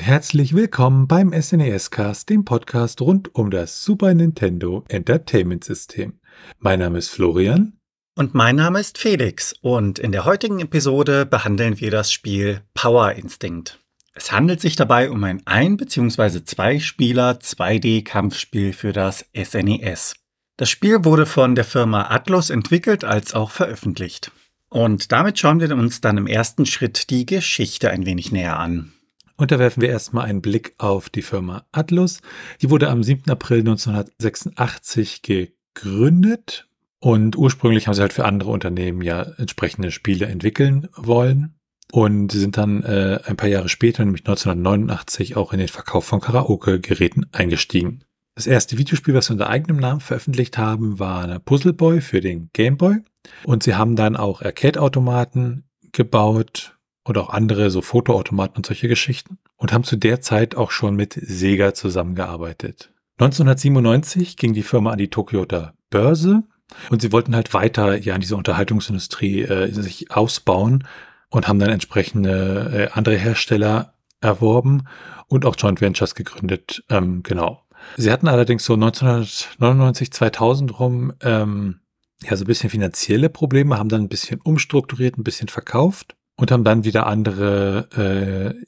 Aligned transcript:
Und 0.00 0.06
herzlich 0.06 0.54
willkommen 0.54 1.06
beim 1.06 1.30
SNES 1.38 1.90
Cast, 1.90 2.30
dem 2.30 2.46
Podcast 2.46 3.02
rund 3.02 3.34
um 3.34 3.50
das 3.50 3.84
Super 3.84 4.14
Nintendo 4.14 4.82
Entertainment 4.88 5.62
System. 5.62 6.20
Mein 6.58 6.78
Name 6.78 6.96
ist 6.96 7.10
Florian. 7.10 7.74
Und 8.16 8.34
mein 8.34 8.56
Name 8.56 8.80
ist 8.80 8.96
Felix 8.96 9.52
und 9.60 9.98
in 9.98 10.10
der 10.10 10.24
heutigen 10.24 10.58
Episode 10.60 11.26
behandeln 11.26 11.80
wir 11.80 11.90
das 11.90 12.10
Spiel 12.10 12.62
Power 12.72 13.12
Instinct. 13.12 13.78
Es 14.14 14.32
handelt 14.32 14.62
sich 14.62 14.74
dabei 14.74 15.10
um 15.10 15.22
ein 15.22 15.42
ein- 15.44 15.76
bzw. 15.76 16.44
zwei 16.46 16.78
Spieler 16.78 17.32
2D-Kampfspiel 17.32 18.72
für 18.72 18.94
das 18.94 19.26
SNES. 19.36 20.14
Das 20.56 20.70
Spiel 20.70 21.04
wurde 21.04 21.26
von 21.26 21.54
der 21.54 21.64
Firma 21.64 22.10
Atlus 22.10 22.48
entwickelt 22.48 23.04
als 23.04 23.34
auch 23.34 23.50
veröffentlicht. 23.50 24.32
Und 24.70 25.12
damit 25.12 25.38
schauen 25.38 25.60
wir 25.60 25.70
uns 25.76 26.00
dann 26.00 26.16
im 26.16 26.26
ersten 26.26 26.64
Schritt 26.64 27.10
die 27.10 27.26
Geschichte 27.26 27.90
ein 27.90 28.06
wenig 28.06 28.32
näher 28.32 28.58
an. 28.58 28.94
Und 29.40 29.50
da 29.50 29.58
werfen 29.58 29.80
wir 29.80 29.88
erstmal 29.88 30.26
einen 30.26 30.42
Blick 30.42 30.74
auf 30.76 31.08
die 31.08 31.22
Firma 31.22 31.64
Atlus. 31.72 32.20
Die 32.60 32.68
wurde 32.68 32.90
am 32.90 33.02
7. 33.02 33.30
April 33.30 33.60
1986 33.60 35.22
gegründet 35.22 36.68
und 36.98 37.38
ursprünglich 37.38 37.86
haben 37.86 37.94
sie 37.94 38.02
halt 38.02 38.12
für 38.12 38.26
andere 38.26 38.50
Unternehmen 38.50 39.00
ja 39.00 39.22
entsprechende 39.38 39.92
Spiele 39.92 40.26
entwickeln 40.26 40.88
wollen. 40.94 41.54
Und 41.90 42.32
sie 42.32 42.38
sind 42.38 42.58
dann 42.58 42.82
äh, 42.82 43.20
ein 43.24 43.38
paar 43.38 43.48
Jahre 43.48 43.70
später, 43.70 44.04
nämlich 44.04 44.26
1989, 44.26 45.38
auch 45.38 45.54
in 45.54 45.58
den 45.58 45.68
Verkauf 45.68 46.04
von 46.04 46.20
Karaoke-Geräten 46.20 47.24
eingestiegen. 47.32 48.04
Das 48.34 48.46
erste 48.46 48.76
Videospiel, 48.76 49.14
was 49.14 49.26
sie 49.26 49.32
unter 49.32 49.48
eigenem 49.48 49.78
Namen 49.78 50.00
veröffentlicht 50.00 50.58
haben, 50.58 50.98
war 50.98 51.38
Puzzle 51.38 51.72
Boy 51.72 52.02
für 52.02 52.20
den 52.20 52.50
Game 52.52 52.76
Boy. 52.76 52.98
Und 53.44 53.62
sie 53.62 53.74
haben 53.74 53.96
dann 53.96 54.16
auch 54.16 54.42
Arcade-Automaten 54.42 55.64
gebaut 55.92 56.76
und 57.04 57.18
auch 57.18 57.30
andere, 57.30 57.70
so 57.70 57.82
Fotoautomaten 57.82 58.56
und 58.56 58.66
solche 58.66 58.88
Geschichten. 58.88 59.38
Und 59.56 59.72
haben 59.72 59.84
zu 59.84 59.96
der 59.96 60.20
Zeit 60.20 60.54
auch 60.54 60.70
schon 60.70 60.96
mit 60.96 61.14
Sega 61.14 61.74
zusammengearbeitet. 61.74 62.92
1997 63.18 64.36
ging 64.36 64.54
die 64.54 64.62
Firma 64.62 64.92
an 64.92 64.98
die 64.98 65.10
Tokioter 65.10 65.74
Börse 65.90 66.44
und 66.88 67.02
sie 67.02 67.12
wollten 67.12 67.34
halt 67.34 67.52
weiter 67.52 67.96
ja 67.98 68.14
in 68.14 68.20
dieser 68.20 68.36
Unterhaltungsindustrie 68.36 69.42
äh, 69.42 69.72
sich 69.72 70.10
ausbauen 70.10 70.86
und 71.28 71.46
haben 71.46 71.58
dann 71.58 71.70
entsprechende 71.70 72.70
äh, 72.72 72.96
andere 72.96 73.16
Hersteller 73.16 73.94
erworben 74.20 74.84
und 75.26 75.44
auch 75.44 75.56
Joint 75.58 75.80
Ventures 75.80 76.14
gegründet. 76.14 76.82
Ähm, 76.88 77.22
genau. 77.22 77.62
Sie 77.96 78.10
hatten 78.10 78.28
allerdings 78.28 78.64
so 78.64 78.74
1999, 78.74 80.12
2000 80.12 80.78
rum 80.78 81.12
ähm, 81.22 81.80
ja 82.22 82.36
so 82.36 82.44
ein 82.44 82.46
bisschen 82.46 82.70
finanzielle 82.70 83.30
Probleme, 83.30 83.78
haben 83.78 83.88
dann 83.88 84.02
ein 84.02 84.08
bisschen 84.08 84.40
umstrukturiert, 84.40 85.18
ein 85.18 85.24
bisschen 85.24 85.48
verkauft 85.48 86.16
und 86.40 86.50
haben 86.50 86.64
dann 86.64 86.84
wieder 86.84 87.06
andere, 87.06 87.88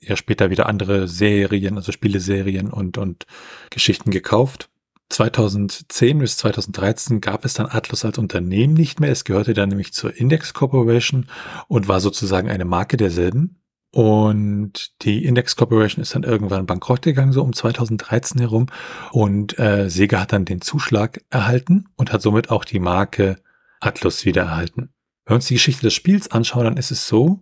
äh, 0.00 0.06
ja 0.06 0.16
später 0.16 0.50
wieder 0.50 0.66
andere 0.66 1.08
Serien, 1.08 1.76
also 1.76 1.90
Spieleserien 1.90 2.70
und, 2.70 2.98
und 2.98 3.24
Geschichten 3.70 4.10
gekauft. 4.10 4.68
2010 5.08 6.18
bis 6.18 6.36
2013 6.36 7.22
gab 7.22 7.46
es 7.46 7.54
dann 7.54 7.66
Atlus 7.66 8.04
als 8.04 8.18
Unternehmen 8.18 8.74
nicht 8.74 9.00
mehr. 9.00 9.10
Es 9.10 9.24
gehörte 9.24 9.54
dann 9.54 9.70
nämlich 9.70 9.94
zur 9.94 10.14
Index 10.14 10.52
Corporation 10.52 11.28
und 11.66 11.88
war 11.88 12.00
sozusagen 12.00 12.50
eine 12.50 12.66
Marke 12.66 12.98
derselben. 12.98 13.62
Und 13.90 14.92
die 15.02 15.24
Index 15.24 15.56
Corporation 15.56 16.02
ist 16.02 16.14
dann 16.14 16.24
irgendwann 16.24 16.66
bankrott 16.66 17.00
gegangen, 17.00 17.32
so 17.32 17.42
um 17.42 17.54
2013 17.54 18.38
herum. 18.38 18.66
Und 19.12 19.58
äh, 19.58 19.88
Sega 19.88 20.20
hat 20.20 20.32
dann 20.32 20.44
den 20.44 20.60
Zuschlag 20.60 21.22
erhalten 21.30 21.86
und 21.96 22.12
hat 22.12 22.20
somit 22.20 22.50
auch 22.50 22.66
die 22.66 22.80
Marke 22.80 23.38
Atlus 23.80 24.26
wieder 24.26 24.42
erhalten. 24.42 24.90
Wenn 25.24 25.32
wir 25.32 25.36
uns 25.36 25.46
die 25.46 25.54
Geschichte 25.54 25.82
des 25.82 25.94
Spiels 25.94 26.30
anschauen, 26.30 26.64
dann 26.64 26.76
ist 26.76 26.90
es 26.90 27.06
so, 27.06 27.40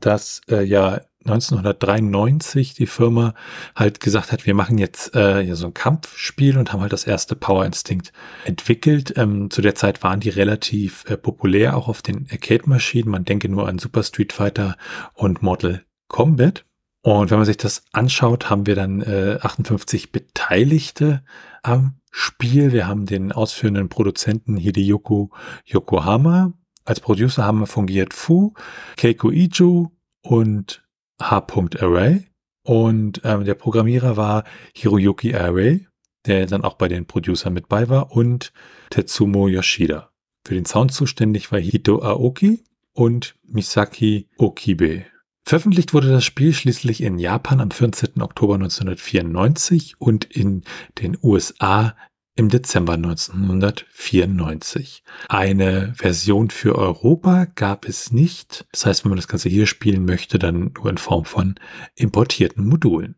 dass 0.00 0.40
äh, 0.48 0.62
ja 0.62 1.00
1993 1.24 2.74
die 2.74 2.86
Firma 2.86 3.34
halt 3.74 4.00
gesagt 4.00 4.32
hat, 4.32 4.46
wir 4.46 4.54
machen 4.54 4.78
jetzt 4.78 5.14
äh, 5.14 5.40
ja 5.40 5.54
so 5.54 5.66
ein 5.66 5.74
Kampfspiel 5.74 6.56
und 6.58 6.72
haben 6.72 6.80
halt 6.80 6.92
das 6.92 7.04
erste 7.04 7.36
Power 7.36 7.64
Instinct 7.64 8.12
entwickelt. 8.44 9.14
Ähm, 9.16 9.50
zu 9.50 9.60
der 9.60 9.74
Zeit 9.74 10.02
waren 10.02 10.20
die 10.20 10.30
relativ 10.30 11.04
äh, 11.08 11.16
populär, 11.16 11.76
auch 11.76 11.88
auf 11.88 12.02
den 12.02 12.26
Arcade-Maschinen. 12.30 13.10
Man 13.10 13.24
denke 13.24 13.48
nur 13.48 13.68
an 13.68 13.78
Super 13.78 14.02
Street 14.02 14.32
Fighter 14.32 14.76
und 15.14 15.42
Mortal 15.42 15.84
Kombat. 16.08 16.64
Und 17.02 17.30
wenn 17.30 17.38
man 17.38 17.46
sich 17.46 17.56
das 17.56 17.84
anschaut, 17.92 18.50
haben 18.50 18.66
wir 18.66 18.74
dann 18.74 19.02
äh, 19.02 19.38
58 19.40 20.12
Beteiligte 20.12 21.22
am 21.62 21.94
Spiel. 22.10 22.72
Wir 22.72 22.86
haben 22.86 23.06
den 23.06 23.32
ausführenden 23.32 23.88
Produzenten 23.88 24.56
Hideyoko 24.56 25.30
Yokohama. 25.64 26.52
Als 26.88 27.00
Producer 27.00 27.44
haben 27.44 27.66
fungiert 27.66 28.14
Fu, 28.14 28.54
Keiko 28.96 29.30
Ijo 29.30 29.92
und 30.22 30.82
H. 31.20 31.46
Array. 31.82 32.24
Und 32.62 33.20
ähm, 33.24 33.44
der 33.44 33.52
Programmierer 33.56 34.16
war 34.16 34.44
Hiroyuki 34.74 35.34
Array, 35.34 35.86
der 36.24 36.46
dann 36.46 36.64
auch 36.64 36.76
bei 36.76 36.88
den 36.88 37.04
Producern 37.04 37.52
mit 37.52 37.68
bei 37.68 37.90
war, 37.90 38.12
und 38.12 38.54
Tetsumo 38.88 39.48
Yoshida. 39.48 40.10
Für 40.46 40.54
den 40.54 40.64
Sound 40.64 40.94
zuständig 40.94 41.52
war 41.52 41.60
Hito 41.60 42.00
Aoki 42.00 42.64
und 42.94 43.34
Misaki 43.42 44.30
Okibe. 44.38 45.04
Veröffentlicht 45.44 45.92
wurde 45.92 46.10
das 46.10 46.24
Spiel 46.24 46.54
schließlich 46.54 47.02
in 47.02 47.18
Japan 47.18 47.60
am 47.60 47.70
14. 47.70 48.22
Oktober 48.22 48.54
1994 48.54 50.00
und 50.00 50.24
in 50.24 50.62
den 50.98 51.18
USA 51.22 51.94
im 52.38 52.48
Dezember 52.48 52.94
1994. 52.94 55.02
Eine 55.28 55.92
Version 55.96 56.50
für 56.50 56.76
Europa 56.76 57.46
gab 57.56 57.88
es 57.88 58.12
nicht. 58.12 58.64
Das 58.70 58.86
heißt, 58.86 59.04
wenn 59.04 59.10
man 59.10 59.18
das 59.18 59.26
Ganze 59.26 59.48
hier 59.48 59.66
spielen 59.66 60.04
möchte, 60.04 60.38
dann 60.38 60.70
nur 60.76 60.88
in 60.88 60.98
Form 60.98 61.24
von 61.24 61.56
importierten 61.96 62.64
Modulen. 62.64 63.16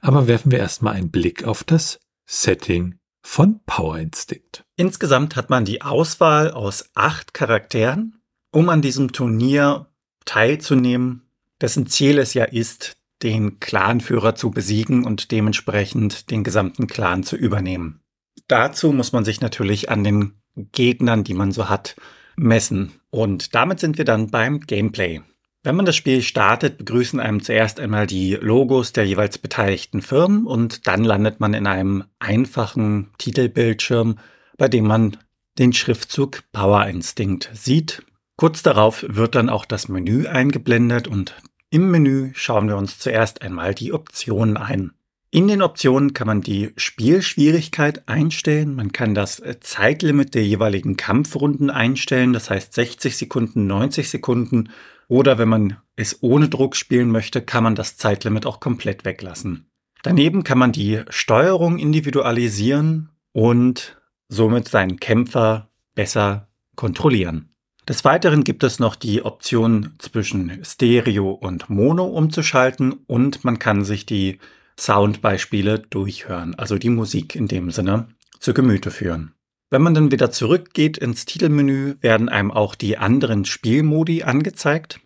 Aber 0.00 0.28
werfen 0.28 0.52
wir 0.52 0.60
erstmal 0.60 0.94
einen 0.94 1.10
Blick 1.10 1.42
auf 1.42 1.64
das 1.64 1.98
Setting 2.26 2.94
von 3.22 3.58
Power 3.66 3.98
Instinct. 3.98 4.64
Insgesamt 4.76 5.34
hat 5.34 5.50
man 5.50 5.64
die 5.64 5.82
Auswahl 5.82 6.52
aus 6.52 6.90
acht 6.94 7.34
Charakteren, 7.34 8.22
um 8.52 8.68
an 8.68 8.82
diesem 8.82 9.12
Turnier 9.12 9.88
teilzunehmen, 10.24 11.22
dessen 11.60 11.88
Ziel 11.88 12.18
es 12.18 12.34
ja 12.34 12.44
ist, 12.44 12.96
den 13.24 13.58
Clanführer 13.58 14.36
zu 14.36 14.52
besiegen 14.52 15.04
und 15.04 15.32
dementsprechend 15.32 16.30
den 16.30 16.44
gesamten 16.44 16.86
Clan 16.86 17.24
zu 17.24 17.34
übernehmen. 17.36 17.99
Dazu 18.48 18.92
muss 18.92 19.12
man 19.12 19.24
sich 19.24 19.40
natürlich 19.40 19.90
an 19.90 20.04
den 20.04 20.34
Gegnern, 20.56 21.24
die 21.24 21.34
man 21.34 21.52
so 21.52 21.68
hat, 21.68 21.96
messen. 22.36 22.92
Und 23.10 23.54
damit 23.54 23.80
sind 23.80 23.98
wir 23.98 24.04
dann 24.04 24.30
beim 24.30 24.60
Gameplay. 24.60 25.22
Wenn 25.62 25.76
man 25.76 25.84
das 25.84 25.96
Spiel 25.96 26.22
startet, 26.22 26.78
begrüßen 26.78 27.20
einem 27.20 27.42
zuerst 27.42 27.80
einmal 27.80 28.06
die 28.06 28.34
Logos 28.34 28.92
der 28.92 29.06
jeweils 29.06 29.36
beteiligten 29.36 30.00
Firmen 30.00 30.46
und 30.46 30.86
dann 30.86 31.04
landet 31.04 31.38
man 31.38 31.52
in 31.52 31.66
einem 31.66 32.04
einfachen 32.18 33.10
Titelbildschirm, 33.18 34.18
bei 34.56 34.68
dem 34.68 34.86
man 34.86 35.18
den 35.58 35.74
Schriftzug 35.74 36.42
Power 36.52 36.86
Instinct 36.86 37.50
sieht. 37.52 38.02
Kurz 38.36 38.62
darauf 38.62 39.04
wird 39.06 39.34
dann 39.34 39.50
auch 39.50 39.66
das 39.66 39.88
Menü 39.88 40.26
eingeblendet 40.26 41.06
und 41.06 41.34
im 41.68 41.90
Menü 41.90 42.30
schauen 42.34 42.68
wir 42.68 42.78
uns 42.78 42.98
zuerst 42.98 43.42
einmal 43.42 43.74
die 43.74 43.92
Optionen 43.92 44.56
ein. 44.56 44.92
In 45.32 45.46
den 45.46 45.62
Optionen 45.62 46.12
kann 46.12 46.26
man 46.26 46.40
die 46.40 46.72
Spielschwierigkeit 46.76 48.08
einstellen. 48.08 48.74
Man 48.74 48.90
kann 48.90 49.14
das 49.14 49.38
äh, 49.38 49.60
Zeitlimit 49.60 50.34
der 50.34 50.44
jeweiligen 50.44 50.96
Kampfrunden 50.96 51.70
einstellen, 51.70 52.32
das 52.32 52.50
heißt 52.50 52.72
60 52.72 53.16
Sekunden, 53.16 53.68
90 53.68 54.10
Sekunden. 54.10 54.70
Oder 55.06 55.38
wenn 55.38 55.48
man 55.48 55.76
es 55.94 56.20
ohne 56.22 56.48
Druck 56.48 56.74
spielen 56.74 57.10
möchte, 57.10 57.42
kann 57.42 57.62
man 57.62 57.76
das 57.76 57.96
Zeitlimit 57.96 58.44
auch 58.44 58.58
komplett 58.58 59.04
weglassen. 59.04 59.66
Daneben 60.02 60.42
kann 60.42 60.58
man 60.58 60.72
die 60.72 61.02
Steuerung 61.10 61.78
individualisieren 61.78 63.10
und 63.32 64.00
somit 64.28 64.66
seinen 64.66 64.98
Kämpfer 64.98 65.68
besser 65.94 66.48
kontrollieren. 66.74 67.50
Des 67.88 68.04
Weiteren 68.04 68.42
gibt 68.42 68.64
es 68.64 68.80
noch 68.80 68.96
die 68.96 69.22
Option 69.24 69.94
zwischen 69.98 70.64
Stereo 70.64 71.30
und 71.30 71.70
Mono 71.70 72.06
umzuschalten 72.06 72.92
und 73.06 73.44
man 73.44 73.58
kann 73.58 73.84
sich 73.84 74.06
die 74.06 74.38
Soundbeispiele 74.80 75.78
durchhören, 75.78 76.54
also 76.54 76.78
die 76.78 76.90
Musik 76.90 77.34
in 77.34 77.48
dem 77.48 77.70
Sinne 77.70 78.08
zu 78.38 78.54
Gemüte 78.54 78.90
führen. 78.90 79.34
Wenn 79.68 79.82
man 79.82 79.94
dann 79.94 80.10
wieder 80.10 80.30
zurückgeht 80.32 80.98
ins 80.98 81.26
Titelmenü, 81.26 81.96
werden 82.00 82.28
einem 82.28 82.50
auch 82.50 82.74
die 82.74 82.98
anderen 82.98 83.44
Spielmodi 83.44 84.24
angezeigt. 84.24 85.00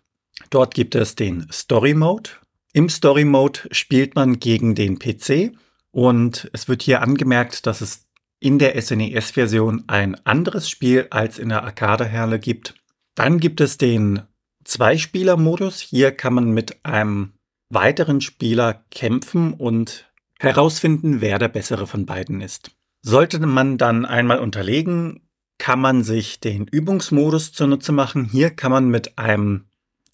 Dort 0.49 0.73
gibt 0.73 0.95
es 0.95 1.15
den 1.15 1.47
Story 1.51 1.93
Mode. 1.93 2.31
Im 2.73 2.89
Story 2.89 3.25
Mode 3.25 3.59
spielt 3.71 4.15
man 4.15 4.39
gegen 4.39 4.73
den 4.73 4.97
PC 4.97 5.51
und 5.91 6.49
es 6.51 6.67
wird 6.67 6.81
hier 6.81 7.01
angemerkt, 7.01 7.67
dass 7.67 7.81
es 7.81 8.07
in 8.39 8.59
der 8.59 8.81
SNES-Version 8.81 9.83
ein 9.87 10.15
anderes 10.25 10.69
Spiel 10.69 11.07
als 11.09 11.37
in 11.37 11.49
der 11.49 11.63
Arcade-Herle 11.63 12.39
gibt. 12.39 12.75
Dann 13.13 13.39
gibt 13.39 13.61
es 13.61 13.77
den 13.77 14.23
Zweispieler-Modus. 14.65 15.79
Hier 15.79 16.11
kann 16.11 16.33
man 16.33 16.51
mit 16.51 16.83
einem 16.83 17.34
weiteren 17.75 18.21
Spieler 18.21 18.83
kämpfen 18.89 19.53
und 19.53 20.11
herausfinden, 20.39 21.21
wer 21.21 21.37
der 21.37 21.49
bessere 21.49 21.85
von 21.85 22.07
beiden 22.07 22.41
ist. 22.41 22.71
Sollte 23.03 23.39
man 23.39 23.77
dann 23.77 24.05
einmal 24.05 24.39
unterlegen, 24.39 25.21
kann 25.59 25.79
man 25.79 26.03
sich 26.03 26.39
den 26.39 26.65
Übungsmodus 26.65 27.53
zunutze 27.53 27.91
machen. 27.91 28.25
Hier 28.25 28.49
kann 28.49 28.71
man 28.71 28.89
mit 28.89 29.19
einem 29.19 29.65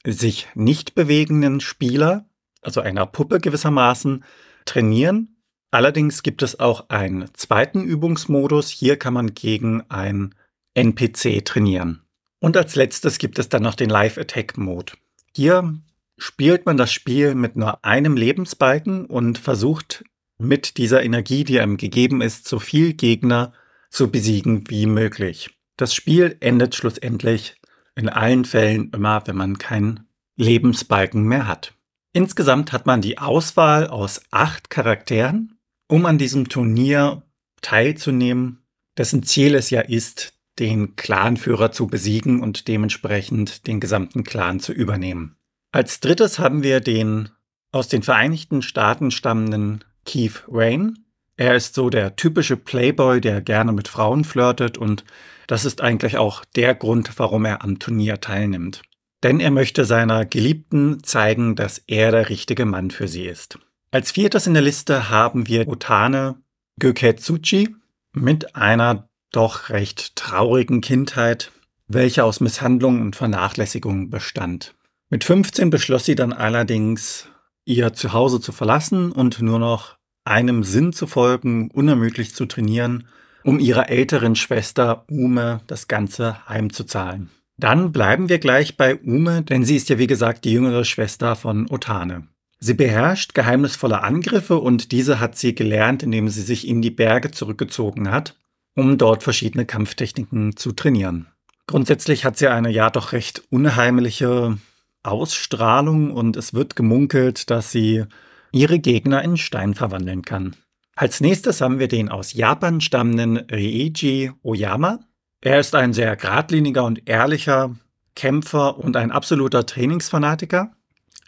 sich 0.05 0.49
nicht 0.55 0.93
bewegenden 0.93 1.61
Spieler 1.61 2.25
also 2.61 2.81
einer 2.81 3.05
Puppe 3.05 3.39
gewissermaßen, 3.39 4.23
trainieren. 4.65 5.37
Allerdings 5.71 6.23
gibt 6.23 6.41
es 6.43 6.59
auch 6.59 6.89
einen 6.89 7.33
zweiten 7.33 7.83
Übungsmodus. 7.83 8.69
Hier 8.69 8.97
kann 8.97 9.13
man 9.13 9.33
gegen 9.33 9.83
ein 9.89 10.35
NPC 10.73 11.43
trainieren. 11.43 12.03
Und 12.39 12.57
als 12.57 12.75
letztes 12.75 13.17
gibt 13.17 13.39
es 13.39 13.49
dann 13.49 13.63
noch 13.63 13.75
den 13.75 13.89
Live 13.89 14.17
Attack 14.17 14.57
Mode. 14.57 14.93
Hier 15.35 15.79
spielt 16.21 16.67
man 16.67 16.77
das 16.77 16.93
Spiel 16.93 17.33
mit 17.33 17.55
nur 17.55 17.83
einem 17.83 18.15
Lebensbalken 18.15 19.07
und 19.07 19.39
versucht 19.39 20.03
mit 20.37 20.77
dieser 20.77 21.03
Energie, 21.03 21.43
die 21.43 21.59
einem 21.59 21.77
gegeben 21.77 22.21
ist, 22.21 22.47
so 22.47 22.59
viel 22.59 22.93
Gegner 22.93 23.53
zu 23.89 24.11
besiegen 24.11 24.69
wie 24.69 24.85
möglich. 24.85 25.49
Das 25.77 25.95
Spiel 25.95 26.37
endet 26.39 26.75
schlussendlich 26.75 27.55
in 27.95 28.07
allen 28.07 28.45
Fällen 28.45 28.91
immer, 28.93 29.23
wenn 29.25 29.35
man 29.35 29.57
keinen 29.57 30.07
Lebensbalken 30.35 31.23
mehr 31.23 31.47
hat. 31.47 31.73
Insgesamt 32.13 32.71
hat 32.71 32.85
man 32.85 33.01
die 33.01 33.17
Auswahl 33.17 33.87
aus 33.87 34.21
acht 34.29 34.69
Charakteren, 34.69 35.57
um 35.87 36.05
an 36.05 36.19
diesem 36.19 36.49
Turnier 36.49 37.23
teilzunehmen, 37.61 38.63
dessen 38.95 39.23
Ziel 39.23 39.55
es 39.55 39.71
ja 39.71 39.81
ist, 39.81 40.33
den 40.59 40.95
Clanführer 40.95 41.71
zu 41.71 41.87
besiegen 41.87 42.41
und 42.41 42.67
dementsprechend 42.67 43.65
den 43.65 43.79
gesamten 43.79 44.23
Clan 44.23 44.59
zu 44.59 44.71
übernehmen. 44.71 45.37
Als 45.73 46.01
drittes 46.01 46.37
haben 46.37 46.63
wir 46.63 46.81
den 46.81 47.29
aus 47.71 47.87
den 47.87 48.03
Vereinigten 48.03 48.61
Staaten 48.61 49.09
stammenden 49.09 49.85
Keith 50.05 50.43
Wayne. 50.47 50.95
Er 51.37 51.55
ist 51.55 51.75
so 51.75 51.89
der 51.89 52.17
typische 52.17 52.57
Playboy, 52.57 53.21
der 53.21 53.41
gerne 53.41 53.71
mit 53.71 53.87
Frauen 53.87 54.25
flirtet 54.25 54.77
und 54.77 55.05
das 55.47 55.63
ist 55.63 55.81
eigentlich 55.81 56.17
auch 56.17 56.43
der 56.43 56.75
Grund, 56.75 57.11
warum 57.17 57.45
er 57.45 57.63
am 57.63 57.79
Turnier 57.79 58.19
teilnimmt. 58.19 58.81
Denn 59.23 59.39
er 59.39 59.51
möchte 59.51 59.85
seiner 59.85 60.25
Geliebten 60.25 61.03
zeigen, 61.03 61.55
dass 61.55 61.81
er 61.87 62.11
der 62.11 62.29
richtige 62.29 62.65
Mann 62.65 62.91
für 62.91 63.07
sie 63.07 63.25
ist. 63.25 63.57
Als 63.91 64.11
viertes 64.11 64.47
in 64.47 64.53
der 64.53 64.63
Liste 64.63 65.09
haben 65.09 65.47
wir 65.47 65.67
Otane 65.67 66.35
Göketsuchi 66.79 67.75
mit 68.13 68.55
einer 68.55 69.07
doch 69.31 69.69
recht 69.69 70.15
traurigen 70.17 70.81
Kindheit, 70.81 71.51
welche 71.87 72.25
aus 72.25 72.41
Misshandlung 72.41 72.99
und 73.01 73.15
Vernachlässigung 73.15 74.09
bestand. 74.09 74.73
Mit 75.11 75.23
15 75.23 75.69
beschloss 75.69 76.05
sie 76.05 76.15
dann 76.15 76.33
allerdings, 76.33 77.27
ihr 77.63 77.93
Zuhause 77.93 78.41
zu 78.41 78.51
verlassen 78.51 79.11
und 79.11 79.39
nur 79.39 79.59
noch 79.59 79.97
einem 80.25 80.63
Sinn 80.63 80.91
zu 80.91 81.05
folgen, 81.05 81.69
unermüdlich 81.69 82.33
zu 82.33 82.47
trainieren, 82.47 83.07
um 83.43 83.59
ihrer 83.59 83.89
älteren 83.89 84.35
Schwester 84.35 85.05
Ume 85.07 85.61
das 85.67 85.87
Ganze 85.87 86.47
heimzuzahlen. 86.49 87.29
Dann 87.57 87.91
bleiben 87.91 88.29
wir 88.29 88.39
gleich 88.39 88.77
bei 88.77 88.95
Ume, 88.95 89.43
denn 89.43 89.63
sie 89.63 89.75
ist 89.75 89.89
ja 89.89 89.99
wie 89.99 90.07
gesagt 90.07 90.45
die 90.45 90.53
jüngere 90.53 90.85
Schwester 90.85 91.35
von 91.35 91.69
Otane. 91.69 92.27
Sie 92.59 92.73
beherrscht 92.73 93.35
geheimnisvolle 93.35 94.01
Angriffe 94.01 94.57
und 94.57 94.91
diese 94.91 95.19
hat 95.19 95.37
sie 95.37 95.53
gelernt, 95.53 96.01
indem 96.01 96.29
sie 96.29 96.41
sich 96.41 96.67
in 96.67 96.81
die 96.81 96.91
Berge 96.91 97.29
zurückgezogen 97.29 98.09
hat 98.09 98.35
um 98.75 98.97
dort 98.97 99.23
verschiedene 99.23 99.65
Kampftechniken 99.65 100.55
zu 100.55 100.71
trainieren. 100.71 101.27
Grundsätzlich 101.67 102.25
hat 102.25 102.37
sie 102.37 102.47
eine 102.47 102.69
ja 102.69 102.89
doch 102.89 103.11
recht 103.11 103.43
unheimliche 103.49 104.57
Ausstrahlung 105.03 106.11
und 106.11 106.37
es 106.37 106.53
wird 106.53 106.75
gemunkelt, 106.75 107.49
dass 107.49 107.71
sie 107.71 108.05
ihre 108.51 108.79
Gegner 108.79 109.23
in 109.23 109.37
Stein 109.37 109.73
verwandeln 109.73 110.21
kann. 110.23 110.55
Als 110.95 111.21
nächstes 111.21 111.61
haben 111.61 111.79
wir 111.79 111.87
den 111.87 112.09
aus 112.09 112.33
Japan 112.33 112.81
stammenden 112.81 113.37
Reiji 113.49 114.31
Oyama. 114.43 114.99
Er 115.41 115.59
ist 115.59 115.73
ein 115.73 115.93
sehr 115.93 116.15
geradliniger 116.15 116.83
und 116.83 117.07
ehrlicher 117.09 117.75
Kämpfer 118.15 118.77
und 118.77 118.97
ein 118.97 119.11
absoluter 119.11 119.65
Trainingsfanatiker. 119.65 120.71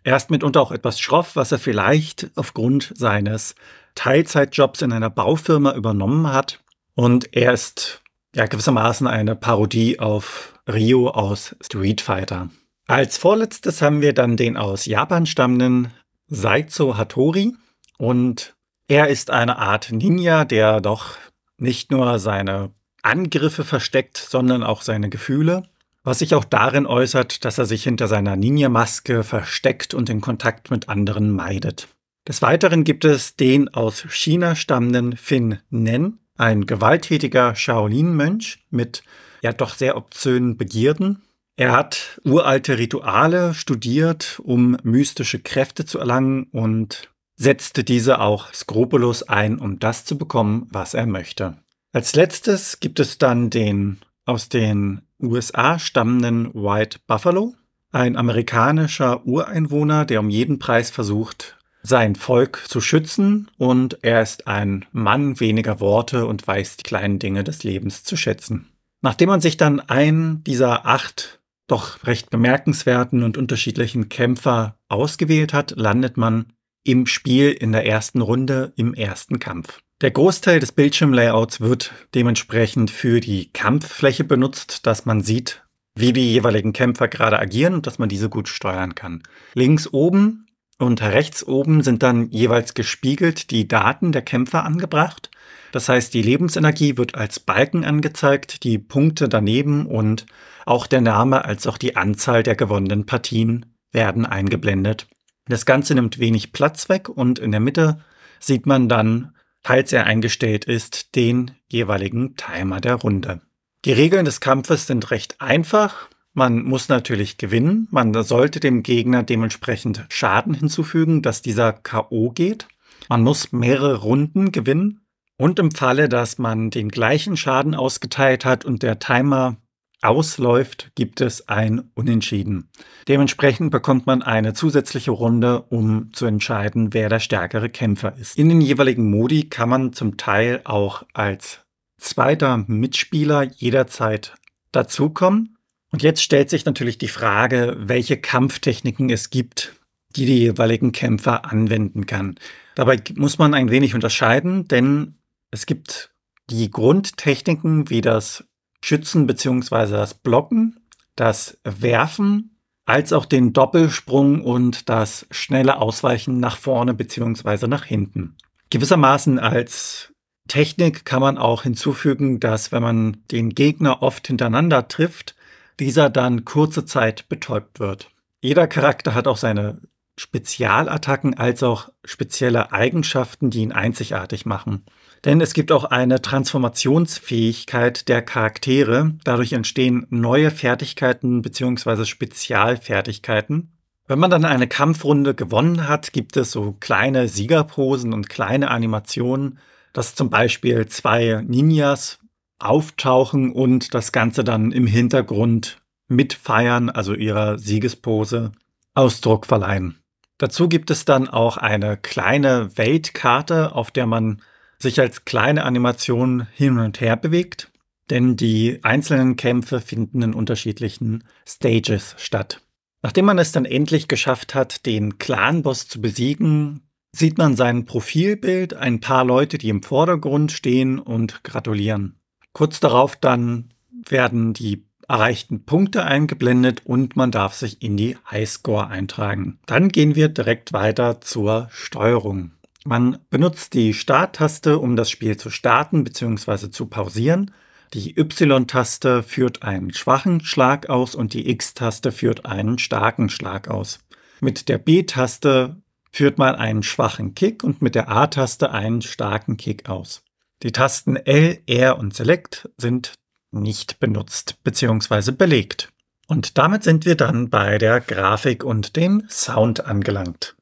Er 0.04 0.18
ist 0.18 0.30
mitunter 0.30 0.62
auch 0.62 0.72
etwas 0.72 1.00
schroff, 1.00 1.36
was 1.36 1.52
er 1.52 1.60
vielleicht 1.60 2.30
aufgrund 2.36 2.92
seines 2.96 3.56
Teilzeitjobs 3.96 4.82
in 4.82 4.92
einer 4.92 5.10
Baufirma 5.10 5.74
übernommen 5.74 6.32
hat. 6.32 6.60
Und 6.94 7.34
er 7.34 7.54
ist 7.54 8.02
ja 8.36 8.46
gewissermaßen 8.46 9.08
eine 9.08 9.36
Parodie 9.36 10.00
auf 10.00 10.60
Ryo 10.70 11.10
aus 11.10 11.56
Street 11.62 12.02
Fighter. 12.02 12.50
Als 12.88 13.18
vorletztes 13.18 13.82
haben 13.82 14.02
wir 14.02 14.14
dann 14.14 14.36
den 14.36 14.58
aus 14.58 14.86
Japan 14.86 15.26
stammenden 15.26 15.92
Saizo 16.28 16.98
Hattori 16.98 17.54
und 17.98 18.56
er 18.88 19.08
ist 19.08 19.30
eine 19.32 19.58
Art 19.58 19.92
Ninja, 19.92 20.44
der 20.44 20.82
doch 20.82 21.16
nicht 21.58 21.92
nur 21.92 22.20
seine 22.20 22.72
Angriffe 23.02 23.64
versteckt, 23.64 24.18
sondern 24.18 24.64
auch 24.64 24.82
seine 24.82 25.10
Gefühle, 25.10 25.64
was 26.04 26.20
sich 26.20 26.36
auch 26.36 26.44
darin 26.44 26.86
äußert, 26.86 27.46
dass 27.46 27.58
er 27.58 27.66
sich 27.66 27.84
hinter 27.84 28.08
seiner 28.08 28.36
Ninja-Maske 28.36 29.24
versteckt 29.24 29.94
und 29.94 30.10
den 30.10 30.20
Kontakt 30.20 30.70
mit 30.70 30.90
anderen 30.90 31.32
meidet. 31.32 31.88
Des 32.28 32.42
Weiteren 32.42 32.84
gibt 32.84 33.06
es 33.06 33.36
den 33.36 33.74
aus 33.74 34.06
China 34.10 34.56
stammenden 34.56 35.16
Fin 35.16 35.60
Nen, 35.70 36.20
ein 36.38 36.66
gewalttätiger 36.66 37.56
Shaolin-Mönch 37.56 38.66
mit 38.70 39.04
ja 39.42 39.54
doch 39.54 39.76
sehr 39.76 39.98
obszönen 39.98 40.58
Begierden. 40.58 41.22
Er 41.56 41.72
hat 41.72 42.20
uralte 42.24 42.80
Rituale 42.80 43.54
studiert, 43.54 44.40
um 44.44 44.76
mystische 44.82 45.40
Kräfte 45.40 45.86
zu 45.86 46.00
erlangen 46.00 46.48
und 46.52 47.12
setzte 47.36 47.84
diese 47.84 48.20
auch 48.20 48.52
skrupellos 48.54 49.24
ein, 49.24 49.60
um 49.60 49.78
das 49.78 50.06
zu 50.06 50.18
bekommen, 50.18 50.68
was 50.72 50.96
er 50.96 51.06
möchte. 51.06 51.58
Als 51.92 52.16
letztes 52.16 52.80
gibt 52.80 53.00
es 53.00 53.20
dann 53.20 53.52
den 53.52 54.00
aus 54.26 54.50
den 54.50 55.02
USA 55.20 55.78
stammenden 55.78 56.54
White 56.56 57.00
Buffalo, 57.06 57.54
ein 57.92 58.18
amerikanischer 58.18 59.26
Ureinwohner, 59.26 60.06
der 60.06 60.22
um 60.22 60.30
jeden 60.32 60.58
Preis 60.58 60.90
versucht, 60.90 61.60
sein 61.84 62.16
Volk 62.16 62.64
zu 62.68 62.82
schützen 62.82 63.52
und 63.58 64.00
er 64.02 64.24
ist 64.24 64.48
ein 64.48 64.86
Mann 64.92 65.40
weniger 65.40 65.80
Worte 65.80 66.26
und 66.26 66.48
weiß 66.48 66.78
die 66.78 66.84
kleinen 66.84 67.20
Dinge 67.20 67.44
des 67.44 67.64
Lebens 67.64 68.04
zu 68.04 68.18
schätzen. 68.18 68.70
Nachdem 69.02 69.30
man 69.30 69.42
sich 69.42 69.58
dann 69.58 69.82
einen 69.82 70.44
dieser 70.46 70.88
acht 70.88 71.42
doch 71.68 72.06
recht 72.06 72.30
bemerkenswerten 72.30 73.24
und 73.24 73.38
unterschiedlichen 73.38 74.10
Kämpfer 74.10 74.78
ausgewählt 74.90 75.54
hat, 75.54 75.74
landet 75.76 76.18
man 76.18 76.48
im 76.84 77.06
Spiel 77.06 77.52
in 77.52 77.72
der 77.72 77.86
ersten 77.86 78.22
Runde 78.22 78.74
im 78.76 78.94
ersten 78.94 79.40
Kampf. 79.40 79.80
Der 80.02 80.12
Großteil 80.12 80.60
des 80.60 80.74
Bildschirmlayouts 80.74 81.62
wird 81.62 81.94
dementsprechend 82.14 82.92
für 82.92 83.22
die 83.22 83.52
Kampffläche 83.54 84.26
benutzt, 84.26 84.86
dass 84.86 85.06
man 85.06 85.22
sieht, 85.22 85.64
wie 85.96 86.12
die 86.12 86.34
jeweiligen 86.34 86.74
Kämpfer 86.74 87.08
gerade 87.08 87.40
agieren 87.40 87.76
und 87.76 87.88
dass 87.88 88.00
man 88.00 88.10
diese 88.10 88.30
gut 88.30 88.50
steuern 88.50 88.96
kann. 88.96 89.24
Links 89.54 89.88
oben 89.94 90.48
und 90.78 91.02
rechts 91.02 91.46
oben 91.48 91.84
sind 91.84 92.04
dann 92.04 92.30
jeweils 92.32 92.74
gespiegelt 92.74 93.52
die 93.52 93.68
Daten 93.68 94.12
der 94.12 94.24
Kämpfer 94.24 94.66
angebracht. 94.66 95.30
Das 95.74 95.90
heißt, 95.90 96.14
die 96.14 96.22
Lebensenergie 96.22 96.98
wird 96.98 97.16
als 97.16 97.40
Balken 97.40 97.84
angezeigt, 97.84 98.64
die 98.64 98.78
Punkte 98.78 99.28
daneben 99.28 99.88
und 99.88 100.28
auch 100.68 100.86
der 100.86 101.02
Name 101.02 101.46
als 101.46 101.66
auch 101.66 101.80
die 101.80 101.96
Anzahl 101.96 102.44
der 102.44 102.56
gewonnenen 102.56 103.08
Partien 103.08 103.66
werden 103.92 104.28
eingeblendet. 104.28 105.08
Das 105.48 105.66
Ganze 105.66 105.96
nimmt 105.96 106.20
wenig 106.20 106.52
Platz 106.54 106.90
weg 106.90 107.10
und 107.10 107.40
in 107.40 107.50
der 107.50 107.60
Mitte 107.60 107.98
sieht 108.40 108.68
man 108.68 108.88
dann, 108.88 109.34
falls 109.62 109.92
er 109.92 110.06
eingestellt 110.06 110.66
ist, 110.66 111.16
den 111.16 111.50
jeweiligen 111.68 112.36
Timer 112.36 112.80
der 112.80 112.94
Runde. 112.94 113.42
Die 113.84 113.94
Regeln 113.94 114.26
des 114.26 114.42
Kampfes 114.42 114.86
sind 114.86 115.10
recht 115.10 115.42
einfach. 115.42 116.08
Man 116.34 116.62
muss 116.62 116.88
natürlich 116.88 117.40
gewinnen. 117.40 117.88
Man 117.90 118.14
sollte 118.24 118.60
dem 118.60 118.84
Gegner 118.84 119.24
dementsprechend 119.24 120.06
Schaden 120.10 120.54
hinzufügen, 120.54 121.24
dass 121.24 121.42
dieser 121.42 121.74
KO 121.74 122.30
geht. 122.30 122.68
Man 123.10 123.24
muss 123.24 123.52
mehrere 123.52 123.96
Runden 123.96 124.52
gewinnen. 124.52 125.03
Und 125.44 125.60
im 125.60 125.72
Falle, 125.72 126.08
dass 126.08 126.38
man 126.38 126.70
den 126.70 126.88
gleichen 126.88 127.36
Schaden 127.36 127.76
ausgeteilt 127.76 128.46
hat 128.46 128.64
und 128.64 128.82
der 128.82 129.00
Timer 129.00 129.58
ausläuft, 130.02 130.92
gibt 130.96 131.20
es 131.20 131.50
ein 131.50 131.92
Unentschieden. 131.96 132.70
Dementsprechend 133.10 133.70
bekommt 133.70 134.08
man 134.08 134.22
eine 134.22 134.54
zusätzliche 134.54 135.12
Runde, 135.12 135.64
um 135.64 136.14
zu 136.14 136.28
entscheiden, 136.28 136.94
wer 136.94 137.10
der 137.10 137.20
stärkere 137.20 137.68
Kämpfer 137.68 138.16
ist. 138.18 138.38
In 138.38 138.48
den 138.48 138.62
jeweiligen 138.62 139.10
Modi 139.12 139.50
kann 139.50 139.68
man 139.68 139.92
zum 139.92 140.16
Teil 140.16 140.62
auch 140.64 141.04
als 141.12 141.60
zweiter 141.98 142.64
Mitspieler 142.68 143.44
jederzeit 143.44 144.36
dazukommen. 144.72 145.58
Und 145.92 146.04
jetzt 146.04 146.24
stellt 146.24 146.50
sich 146.50 146.64
natürlich 146.64 147.00
die 147.00 147.10
Frage, 147.10 147.76
welche 147.80 148.16
Kampftechniken 148.16 149.10
es 149.10 149.30
gibt, 149.30 149.76
die 150.16 150.26
die 150.26 150.40
jeweiligen 150.40 150.94
Kämpfer 150.94 151.52
anwenden 151.52 152.06
kann. 152.06 152.36
Dabei 152.76 153.02
muss 153.18 153.40
man 153.40 153.54
ein 153.54 153.72
wenig 153.72 153.94
unterscheiden, 153.94 154.70
denn 154.70 155.16
es 155.54 155.68
gibt 155.68 156.12
die 156.50 156.72
Grundtechniken 156.72 157.90
wie 157.92 158.02
das 158.02 158.44
Schützen 158.84 159.28
bzw. 159.28 159.92
das 159.92 160.16
Blocken, 160.16 160.80
das 161.16 161.60
Werfen, 161.64 162.58
als 162.86 163.14
auch 163.14 163.26
den 163.26 163.54
Doppelsprung 163.54 164.42
und 164.42 164.90
das 164.90 165.28
schnelle 165.30 165.78
Ausweichen 165.78 166.40
nach 166.40 166.58
vorne 166.58 166.96
bzw. 166.96 167.68
nach 167.68 167.86
hinten. 167.86 168.36
Gewissermaßen 168.72 169.38
als 169.38 170.12
Technik 170.48 171.06
kann 171.06 171.22
man 171.22 171.38
auch 171.38 171.64
hinzufügen, 171.64 172.40
dass 172.40 172.72
wenn 172.72 172.82
man 172.82 173.18
den 173.32 173.52
Gegner 173.52 174.02
oft 174.02 174.26
hintereinander 174.26 174.88
trifft, 174.88 175.36
dieser 175.80 176.10
dann 176.10 176.46
kurze 176.46 176.84
Zeit 176.84 177.30
betäubt 177.30 177.80
wird. 177.80 178.10
Jeder 178.42 178.68
Charakter 178.68 179.14
hat 179.14 179.28
auch 179.28 179.38
seine 179.38 179.80
Spezialattacken 180.18 181.38
als 181.38 181.64
auch 181.64 181.90
spezielle 182.04 182.72
Eigenschaften, 182.72 183.52
die 183.52 183.62
ihn 183.62 183.72
einzigartig 183.72 184.46
machen. 184.46 184.84
Denn 185.26 185.40
es 185.40 185.54
gibt 185.54 185.72
auch 185.72 185.86
eine 185.86 186.22
Transformationsfähigkeit 186.22 188.10
der 188.10 188.22
Charaktere. 188.22 189.14
Dadurch 189.24 189.54
entstehen 189.54 190.06
neue 190.10 190.52
Fertigkeiten 190.52 191.42
bzw. 191.42 192.06
Spezialfertigkeiten. 192.06 193.72
Wenn 194.06 194.20
man 194.20 194.30
dann 194.30 194.44
eine 194.44 194.68
Kampfrunde 194.68 195.34
gewonnen 195.34 195.88
hat, 195.88 196.12
gibt 196.12 196.36
es 196.36 196.52
so 196.52 196.76
kleine 196.80 197.30
Siegerposen 197.30 198.12
und 198.12 198.28
kleine 198.28 198.70
Animationen, 198.70 199.60
dass 199.94 200.14
zum 200.14 200.30
Beispiel 200.30 200.88
zwei 200.88 201.42
Ninjas 201.48 202.20
auftauchen 202.60 203.54
und 203.54 203.94
das 203.94 204.12
Ganze 204.12 204.44
dann 204.44 204.74
im 204.74 204.88
Hintergrund 204.88 205.78
mitfeiern, 206.10 206.90
also 206.90 207.14
ihrer 207.14 207.58
Siegespose 207.60 208.52
Ausdruck 208.94 209.46
verleihen. 209.46 210.00
Dazu 210.38 210.68
gibt 210.68 210.92
es 210.92 211.06
dann 211.06 211.30
auch 211.30 211.56
eine 211.56 211.96
kleine 211.96 212.78
Weltkarte, 212.78 213.74
auf 213.74 213.92
der 213.92 214.06
man 214.06 214.42
sich 214.84 215.00
als 215.00 215.26
kleine 215.26 215.66
Animation 215.66 216.48
hin 216.54 216.78
und 216.78 217.02
her 217.02 217.18
bewegt, 217.18 217.72
denn 218.12 218.36
die 218.36 218.80
einzelnen 218.84 219.36
Kämpfe 219.36 219.82
finden 219.82 220.22
in 220.22 220.34
unterschiedlichen 220.34 221.24
Stages 221.48 222.16
statt. 222.20 222.62
Nachdem 223.02 223.26
man 223.26 223.40
es 223.40 223.52
dann 223.52 223.66
endlich 223.66 224.08
geschafft 224.08 224.56
hat, 224.56 224.86
den 224.86 225.18
Clan-Boss 225.18 225.88
zu 225.88 226.00
besiegen, 226.00 226.82
sieht 227.12 227.38
man 227.38 227.56
sein 227.56 227.86
Profilbild, 227.86 228.74
ein 228.74 229.00
paar 229.00 229.26
Leute, 229.26 229.58
die 229.58 229.70
im 229.70 229.84
Vordergrund 229.84 230.52
stehen 230.52 231.00
und 231.00 231.44
gratulieren. 231.44 232.20
Kurz 232.54 232.80
darauf 232.80 233.16
dann 233.16 233.74
werden 234.08 234.54
die 234.54 234.86
erreichten 235.08 235.66
Punkte 235.66 236.06
eingeblendet 236.06 236.86
und 236.86 237.16
man 237.16 237.32
darf 237.32 237.54
sich 237.54 237.82
in 237.82 237.98
die 237.98 238.18
Highscore 238.30 238.88
eintragen. 238.88 239.60
Dann 239.66 239.90
gehen 239.90 240.16
wir 240.16 240.30
direkt 240.30 240.74
weiter 240.74 241.20
zur 241.22 241.68
Steuerung. 241.72 242.52
Man 242.86 243.20
benutzt 243.30 243.74
die 243.74 243.94
Starttaste, 243.94 244.78
um 244.78 244.96
das 244.96 245.10
Spiel 245.10 245.38
zu 245.38 245.50
starten 245.50 246.04
bzw. 246.04 246.70
zu 246.70 246.88
pausieren. 246.88 247.52
Die 247.94 248.18
Y-Taste 248.20 249.24
führt 249.24 249.64
einen 249.64 249.94
schwachen 249.94 250.44
Schlag 250.44 250.90
aus 250.90 251.16
und 251.16 251.34
die 251.34 251.50
X-Taste 251.50 252.12
führt 252.12 252.46
einen 252.46 252.80
starken 252.80 253.30
Schlag 253.30 253.68
aus. 253.68 254.00
Mit 254.42 254.68
der 254.68 254.80
B-Taste 254.80 255.78
führt 256.12 256.38
man 256.38 256.56
einen 256.56 256.84
schwachen 256.84 257.36
Kick 257.36 257.64
und 257.64 257.82
mit 257.82 257.96
der 257.96 258.10
A-Taste 258.10 258.72
einen 258.72 259.02
starken 259.02 259.58
Kick 259.58 259.88
aus. 259.88 260.24
Die 260.64 260.72
Tasten 260.72 261.16
L, 261.16 261.60
R 261.68 261.98
und 261.98 262.14
Select 262.14 262.70
sind 262.78 263.14
nicht 263.52 264.00
benutzt 264.00 264.64
bzw. 264.64 265.32
belegt. 265.32 265.90
Und 266.28 266.58
damit 266.58 266.84
sind 266.84 267.06
wir 267.06 267.16
dann 267.16 267.50
bei 267.50 267.78
der 267.78 268.02
Grafik 268.02 268.64
und 268.64 268.96
dem 268.96 269.24
Sound 269.30 269.86
angelangt. 269.86 270.56